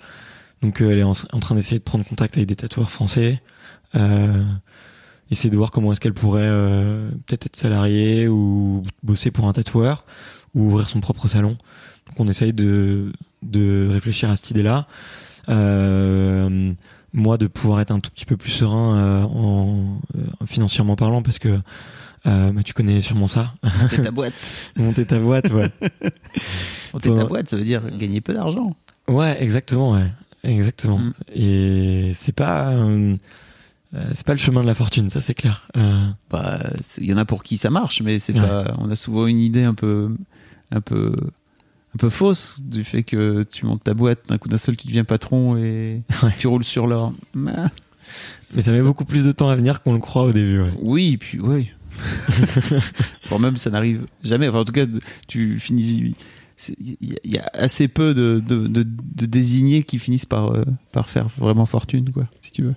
[0.62, 3.42] Donc elle est en, en train d'essayer de prendre contact avec des tatoueurs français.
[3.96, 4.44] Euh,
[5.30, 9.54] essayer de voir comment est-ce qu'elle pourrait euh, peut-être être salariée ou bosser pour un
[9.54, 10.06] tatoueur
[10.56, 11.58] ou ouvrir son propre salon.
[12.08, 13.12] Donc on essaye de,
[13.44, 14.88] de réfléchir à cette idée-là.
[15.50, 16.74] Euh,
[17.14, 21.22] moi, de pouvoir être un tout petit peu plus serein euh, en, euh, financièrement parlant,
[21.22, 21.60] parce que
[22.26, 23.54] euh, bah, tu connais sûrement ça.
[23.64, 24.34] Monter ta boîte.
[24.76, 25.70] Monter ta boîte, ouais.
[26.94, 28.76] Monter ta boîte, ça veut dire gagner peu d'argent.
[29.08, 30.12] Ouais, exactement, ouais.
[30.48, 31.00] Exactement.
[31.00, 31.14] Mm.
[31.36, 32.74] Et c'est pas
[33.94, 35.68] euh, c'est pas le chemin de la fortune, ça c'est clair.
[35.78, 36.08] Euh...
[36.30, 36.60] Bah,
[36.98, 38.74] il y en a pour qui ça marche, mais c'est pas.
[38.80, 40.10] On a souvent une idée un peu,
[40.72, 41.14] un peu,
[41.96, 44.88] un peu fausse du fait que tu montes ta boîte, d'un coup d'un seul tu
[44.88, 46.02] deviens patron et
[46.40, 47.14] tu roules sur l'or.
[47.34, 50.62] Mais ça met beaucoup plus de temps à venir qu'on le croit au début.
[50.62, 50.74] Ouais.
[50.82, 51.72] Oui, puis oui.
[53.28, 54.48] Voire même ça n'arrive jamais.
[54.50, 54.86] Enfin, en tout cas,
[55.28, 56.14] tu finis.
[56.80, 61.28] Il y a assez peu de, de, de, désignés qui finissent par, euh, par faire
[61.38, 62.76] vraiment fortune, quoi, si tu veux.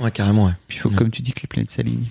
[0.00, 0.54] Ouais, carrément, ouais.
[0.66, 2.08] Puis il faut, comme tu dis, que les planètes s'alignent.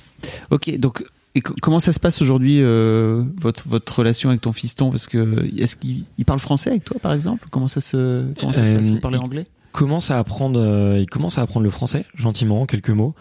[0.50, 1.04] Ok, donc
[1.36, 4.92] et comment ça se passe aujourd'hui euh, votre votre relation avec ton fiston?
[4.92, 7.48] Parce que est-ce qu'il il parle français avec toi, par exemple?
[7.50, 8.88] Comment ça se comment ça se passe?
[8.88, 9.48] Vous parlez anglais?
[9.72, 10.60] Commence à apprendre.
[10.60, 13.16] Euh, il commence à apprendre le français gentiment, quelques mots.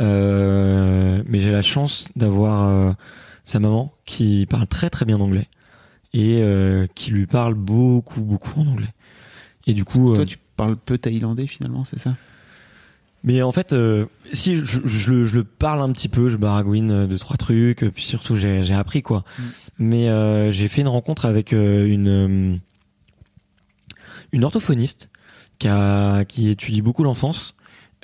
[0.00, 2.96] Mais j'ai la chance d'avoir
[3.44, 5.46] sa maman qui parle très très bien anglais
[6.12, 8.94] et euh, qui lui parle beaucoup beaucoup en anglais.
[9.66, 12.14] Et du coup, toi, tu parles peu thaïlandais finalement, c'est ça?
[13.24, 16.90] Mais en fait, euh, si je, je, je, le parle un petit peu, je baragouine
[16.90, 19.24] euh, deux trois trucs, puis surtout j'ai appris quoi.
[19.38, 19.42] Mm.
[19.78, 22.60] Mais euh, j'ai fait une rencontre avec une
[24.32, 25.08] une orthophoniste
[25.58, 27.54] qui a qui étudie beaucoup l'enfance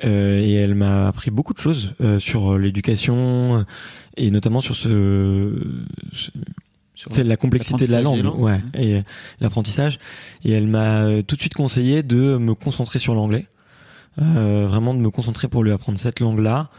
[0.01, 3.67] et elle m'a appris beaucoup de choses sur l'éducation
[4.17, 5.53] et notamment sur ce,
[7.11, 9.03] c'est la complexité de la langue, ouais, et
[9.41, 9.99] l'apprentissage.
[10.45, 13.47] Et elle m'a tout de suite conseillé de me concentrer sur l'anglais.
[14.21, 16.71] Euh, vraiment de me concentrer pour lui apprendre cette langue-là,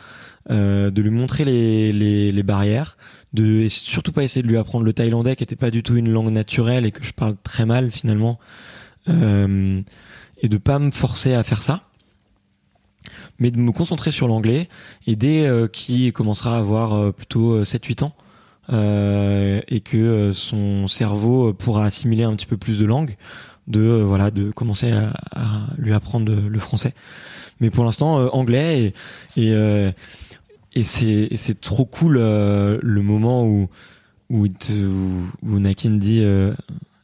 [0.50, 2.98] euh, de lui montrer les, les, les barrières,
[3.34, 5.96] de et surtout pas essayer de lui apprendre le thaïlandais qui était pas du tout
[5.96, 8.40] une langue naturelle et que je parle très mal finalement,
[9.08, 9.82] euh,
[10.42, 11.84] et de pas me forcer à faire ça.
[13.40, 14.68] Mais de me concentrer sur l'anglais.
[15.08, 18.29] Et dès euh, qu'il commencera à avoir euh, plutôt 7-8 ans euh,
[18.72, 23.16] et que son cerveau pourra assimiler un petit peu plus de langues,
[23.70, 26.94] de voilà de commencer à, lui apprendre le français.
[27.62, 28.94] Mais pour l'instant euh, anglais
[29.36, 29.92] et et, euh,
[30.74, 33.70] et c'est c'est trop cool euh, le moment où
[34.30, 34.46] où,
[35.42, 36.24] où, Nakin dit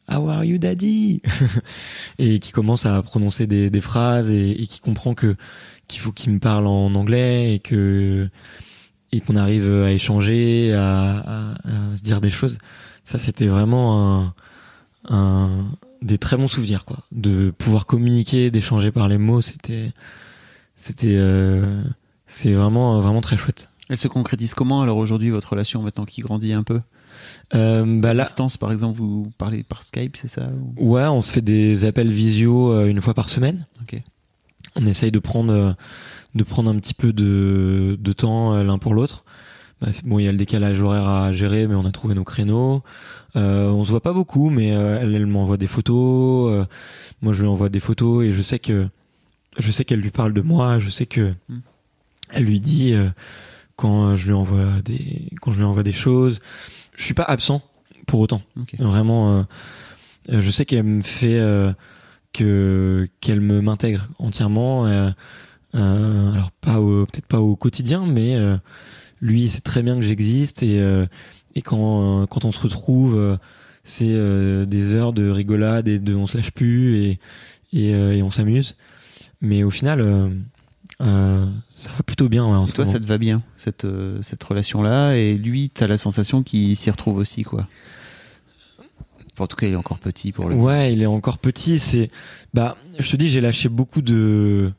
[0.08, 1.24] How are you, daddy?
[2.20, 5.36] Et qui commence à prononcer des, des phrases et, et qui comprend que
[5.88, 8.30] qu'il faut qu'il me parle en anglais et que
[9.16, 12.58] et qu'on arrive à échanger, à, à, à, se dire des choses.
[13.04, 14.34] Ça, c'était vraiment un,
[15.10, 15.66] un,
[16.02, 17.00] des très bons souvenirs, quoi.
[17.12, 19.92] De pouvoir communiquer, d'échanger par les mots, c'était
[20.76, 21.84] c'était euh,
[22.28, 23.70] c'est vraiment vraiment très chouette.
[23.90, 26.82] Elle se concrétise comment alors aujourd'hui votre relation maintenant qui grandit un peu?
[27.54, 31.32] Euh, bah la distance par exemple vous parlez par Skype c'est ça Ouais on se
[31.32, 33.66] fait des appels visio euh, une fois par semaine.
[34.76, 35.74] On essaye de prendre euh,
[36.36, 39.26] de prendre un petit peu de, de temps l'un pour l'autre.
[39.82, 42.24] Bah, bon, il y a le décalage horaire à gérer, mais on a trouvé nos
[42.24, 42.84] créneaux.
[43.36, 46.68] Euh, on se voit pas beaucoup, mais elle, elle m'envoie des photos.
[47.22, 48.88] moi, je lui envoie des photos et je sais que
[49.58, 51.60] je sais qu'elle lui parle de moi, je sais que hmm.
[52.32, 53.10] elle lui dit euh,
[53.76, 56.40] quand je lui envoie des quand je lui envoie des choses.
[56.96, 57.62] Je suis pas absent
[58.08, 58.42] pour autant.
[58.80, 59.44] Vraiment, euh,
[60.32, 61.42] euh, je sais qu'elle me fait
[62.34, 65.14] que qu'elle me m'intègre entièrement.
[65.76, 68.36] Alors pas peut-être pas au quotidien, mais
[69.22, 70.82] lui c'est très bien que j'existe et
[71.56, 73.38] et quand quand on se retrouve,
[73.84, 74.16] c'est
[74.66, 77.20] des heures de rigolade et de on se lâche plus et
[77.74, 78.76] et, et on s'amuse.
[79.42, 80.30] Mais au final, euh,
[81.02, 82.46] euh, ça va plutôt bien.
[82.46, 85.16] Ouais, en toi, ça te va bien, cette, euh, cette relation-là?
[85.16, 87.60] Et lui, tu as la sensation qu'il s'y retrouve aussi, quoi?
[89.38, 90.56] En tout cas, il est encore petit pour le.
[90.56, 91.80] Ouais, il est encore petit.
[91.80, 92.10] C'est,
[92.54, 94.72] bah, je te dis, j'ai lâché beaucoup de.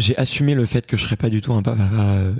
[0.00, 2.32] J'ai assumé le fait que je serais pas du tout un papa euh,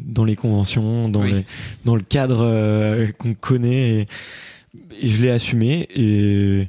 [0.00, 1.44] dans les conventions, dans, les,
[1.84, 4.08] dans le cadre qu'on connaît, et,
[5.00, 5.86] et je l'ai assumé.
[5.94, 6.68] Et,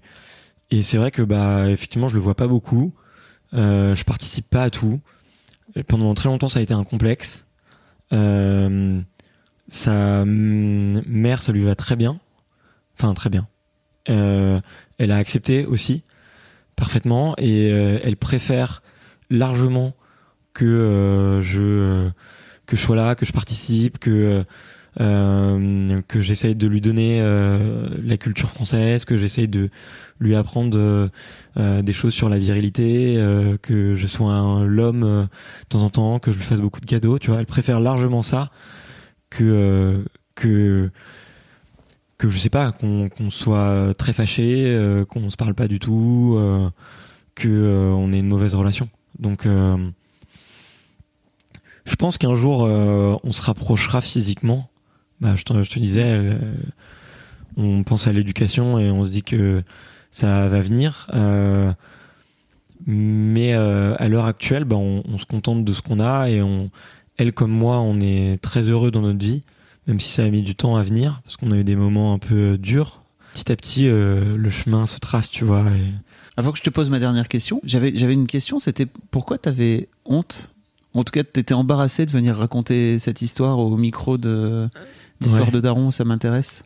[0.72, 2.94] et c'est vrai que bah, effectivement, je le vois pas beaucoup.
[3.54, 5.00] Euh, je participe pas à tout.
[5.76, 7.46] Et pendant très longtemps, ça a été un complexe.
[8.14, 9.00] Euh,
[9.68, 12.20] sa mm, mère, ça lui va très bien.
[12.98, 13.48] Enfin, très bien.
[14.10, 14.60] Euh,
[14.98, 16.04] elle a accepté aussi
[16.76, 18.84] parfaitement et euh, elle préfère
[19.30, 19.94] largement
[20.54, 22.10] que euh, je
[22.66, 24.44] que je sois là, que je participe, que
[25.02, 29.70] euh, que j'essaye de lui donner euh, la culture française, que j'essaye de
[30.20, 31.10] lui apprendre euh,
[31.58, 35.90] euh, des choses sur la virilité, euh, que je sois l'homme euh, de temps en
[35.90, 37.40] temps, que je lui fasse beaucoup de cadeaux, tu vois.
[37.40, 38.52] Elle préfère largement ça
[39.30, 40.04] que euh,
[40.36, 40.90] que
[42.18, 46.36] que je sais pas qu'on soit très fâché, euh, qu'on se parle pas du tout,
[46.38, 46.70] euh,
[47.36, 48.90] que euh, on ait une mauvaise relation.
[49.20, 49.78] Donc euh,
[51.86, 54.70] je pense qu'un jour euh, on se rapprochera physiquement.
[55.22, 56.38] Bah, je, te, disais, euh,
[57.56, 59.64] on pense à l'éducation et on se dit que
[60.12, 61.08] ça va venir.
[62.86, 66.70] Mais à l'heure actuelle, bah, on, se contente de ce qu'on a et on,
[67.18, 69.42] elle comme moi, on est très heureux dans notre vie,
[69.88, 72.14] même si ça a mis du temps à venir parce qu'on a eu des moments
[72.14, 73.02] un peu durs.
[73.34, 75.66] Petit à petit, le chemin se trace, tu vois.
[76.38, 79.88] Avant que je te pose ma dernière question, j'avais j'avais une question, c'était pourquoi t'avais
[80.06, 80.52] honte?
[80.94, 84.70] En tout cas, t'étais embarrassé de venir raconter cette histoire au micro de
[85.22, 85.52] d'histoire Ouais.
[85.52, 86.64] de Daron, ça m'intéresse.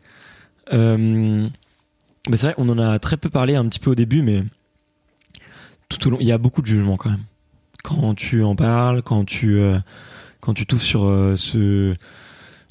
[0.72, 1.46] Euh,
[2.28, 4.44] bah, c'est vrai, on en a très peu parlé un petit peu au début, mais
[5.88, 7.24] tout au long, il y a beaucoup de jugement quand même.
[7.82, 9.78] Quand tu en parles, quand tu euh,
[10.40, 11.94] quand tu touches sur euh, ce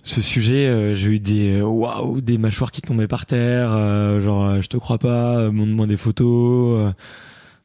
[0.10, 4.20] ce sujet, euh, j'ai eu des euh, waouh, des mâchoires qui tombaient par terre, euh,
[4.20, 6.94] genre euh, je te crois pas, euh, montre-moi des photos.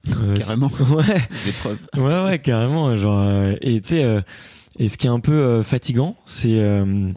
[0.09, 0.71] euh, Carrément.
[0.91, 1.29] Ouais.
[1.45, 1.79] Des preuves.
[1.97, 2.95] Ouais, ouais, carrément.
[2.97, 4.21] Genre, euh, et tu sais, euh,
[4.79, 7.11] et ce qui est un peu fatigant, c'est, euh,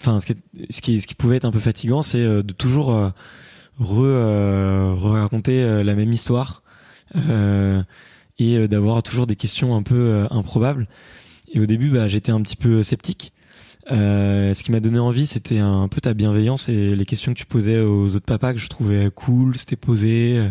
[0.00, 2.42] enfin, ce qui, est- ce qui, ce qui pouvait être un peu fatigant, c'est euh,
[2.42, 3.08] de toujours euh,
[3.78, 6.62] re, euh, raconter la même histoire
[7.16, 7.82] euh,
[8.38, 10.88] et euh, d'avoir toujours des questions un peu euh, improbables.
[11.52, 13.32] Et au début, bah, j'étais un petit peu sceptique.
[13.90, 17.38] Euh, ce qui m'a donné envie, c'était un peu ta bienveillance et les questions que
[17.38, 20.34] tu posais aux autres papas que je trouvais cool, c'était posé.
[20.38, 20.50] euh,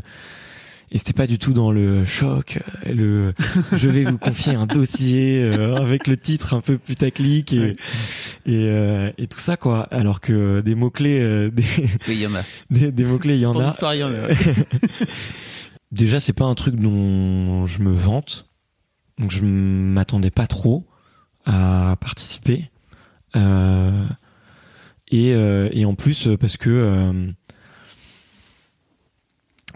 [0.94, 3.34] et c'était pas du tout dans le choc, euh, le
[3.78, 7.78] je vais vous confier un dossier euh, avec le titre un peu putaclic et
[8.46, 9.84] et, euh, et tout ça quoi.
[9.84, 11.64] Alors que des mots clés, des,
[12.10, 12.42] Oui, il y en a.
[12.70, 13.70] des, des mots clés, il y en a.
[13.70, 14.28] histoire, il y en a.
[15.94, 18.50] Déjà, c'est pas un truc dont je me vante,
[19.18, 20.86] donc je m'attendais pas trop
[21.46, 22.70] à participer.
[23.36, 24.06] Euh,
[25.12, 27.30] et, euh, et en plus euh, parce que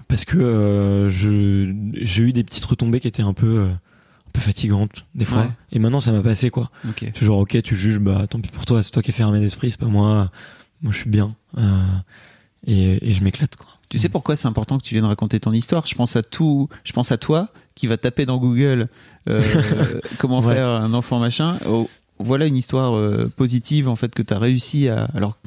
[0.08, 5.06] parce que je j'ai eu des petites retombées qui étaient un peu un peu fatigantes
[5.16, 5.42] des fois.
[5.44, 5.50] Ouais.
[5.72, 6.70] Et maintenant, ça m'a passé quoi.
[6.88, 7.00] Ok.
[7.16, 9.40] C'est genre ok, tu juges, bah tant pis pour toi, c'est toi qui es fermé
[9.40, 10.32] d'esprit, c'est pas moi.
[10.82, 11.84] Moi, je suis bien euh,
[12.68, 13.68] et, et je m'éclate quoi.
[13.90, 15.86] Tu sais pourquoi c'est important que tu viennes raconter ton histoire?
[15.86, 18.90] Je pense à tout, je pense à toi qui va taper dans Google
[19.30, 19.42] euh,
[20.18, 20.56] comment Ouais.
[20.56, 21.58] faire un enfant machin.
[22.20, 25.06] Voilà une histoire euh, positive en fait que tu as réussi à.
[25.16, 25.38] Alors,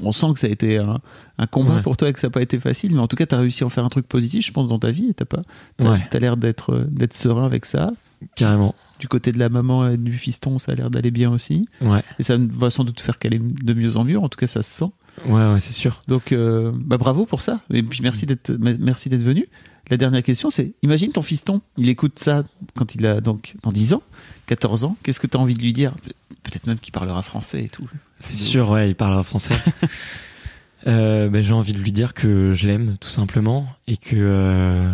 [0.00, 1.00] on sent que ça a été un,
[1.38, 1.82] un combat Ouais.
[1.82, 3.38] pour toi et que ça n'a pas été facile, mais en tout cas, tu as
[3.38, 5.08] réussi à en faire un truc positif, je pense, dans ta vie.
[5.10, 5.42] Et t'as pas,
[5.80, 6.00] Ouais.
[6.20, 7.90] l'air d'être euh, d'être serein avec ça.
[8.34, 8.74] Carrément.
[8.98, 11.68] Du côté de la maman et du fiston, ça a l'air d'aller bien aussi.
[11.80, 12.02] Ouais.
[12.18, 14.18] Et ça va sans doute faire qu'aller de mieux en mieux.
[14.18, 14.90] En tout cas, ça se sent.
[15.26, 16.02] Ouais, ouais, c'est sûr.
[16.08, 17.60] Donc, euh, bah bravo pour ça.
[17.72, 19.48] Et puis merci d'être, me- merci d'être venu.
[19.90, 22.44] La dernière question, c'est imagine ton fiston, il écoute ça
[22.76, 24.02] quand il a donc dans 10 ans,
[24.48, 24.96] 14 ans.
[25.04, 25.92] Qu'est-ce que tu as envie de lui dire?
[25.94, 26.10] Pe-
[26.42, 27.88] Peut-être même qu'il parlera français et tout.
[28.20, 29.54] C'est sûr, ouais, il parlera français.
[30.86, 34.92] euh, ben, j'ai envie de lui dire que je l'aime, tout simplement, et que euh,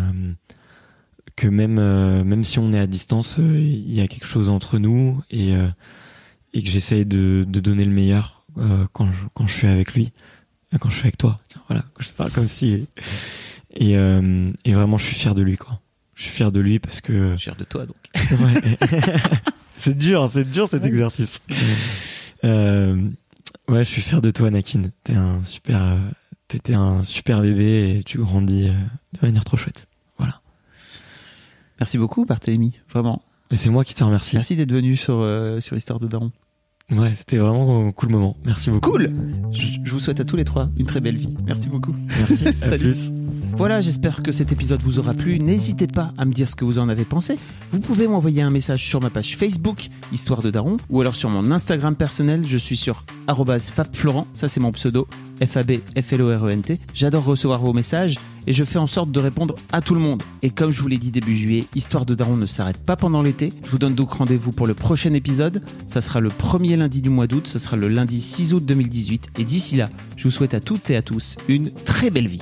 [1.35, 4.49] que même euh, même si on est à distance, euh, il y a quelque chose
[4.49, 5.67] entre nous et euh,
[6.53, 9.93] et que j'essaye de, de donner le meilleur euh, quand je quand je suis avec
[9.93, 10.11] lui,
[10.79, 11.37] quand je suis avec toi.
[11.49, 12.87] Tiens, voilà, je parle comme si
[13.73, 15.79] et euh, et vraiment, je suis fier de lui, quoi.
[16.15, 17.95] Je suis fier de lui parce que Cher de toi donc.
[18.15, 18.77] Ouais.
[19.75, 21.39] c'est dur, c'est dur cet exercice.
[22.43, 22.95] Euh,
[23.67, 24.83] ouais, je suis fier de toi, Nakin.
[25.03, 25.97] T'es un super, euh,
[26.47, 28.73] t'étais un super bébé et tu grandis euh,
[29.13, 29.87] de manière trop chouette.
[30.17, 30.41] Voilà.
[31.79, 32.79] Merci beaucoup, Barthélémy.
[32.89, 33.21] Vraiment.
[33.51, 34.35] Et c'est moi qui te remercie.
[34.35, 36.31] Merci d'être venu sur euh, sur Histoire de Daron.
[36.91, 38.37] Ouais, c'était vraiment un cool moment.
[38.45, 38.91] Merci beaucoup.
[38.91, 39.11] Cool.
[39.51, 41.35] Je, je vous souhaite à tous les trois une très belle vie.
[41.45, 41.93] Merci beaucoup.
[42.05, 42.47] Merci.
[42.47, 42.83] à Salut.
[42.91, 43.11] plus.
[43.57, 45.39] Voilà, j'espère que cet épisode vous aura plu.
[45.39, 47.39] N'hésitez pas à me dire ce que vous en avez pensé.
[47.71, 51.29] Vous pouvez m'envoyer un message sur ma page Facebook, Histoire de Daron, ou alors sur
[51.29, 52.43] mon Instagram personnel.
[52.45, 53.05] Je suis sur
[53.73, 55.07] fabflorent, ça c'est mon pseudo,
[55.43, 56.79] F-A-B-F-L-O-R-E-N-T.
[56.93, 60.23] J'adore recevoir vos messages et je fais en sorte de répondre à tout le monde.
[60.41, 63.21] Et comme je vous l'ai dit début juillet, Histoire de Daron ne s'arrête pas pendant
[63.21, 63.53] l'été.
[63.63, 65.63] Je vous donne donc rendez-vous pour le prochain épisode.
[65.87, 69.29] Ça sera le premier lundi du mois d'août, ça sera le lundi 6 août 2018.
[69.39, 72.41] Et d'ici là, je vous souhaite à toutes et à tous une très belle vie.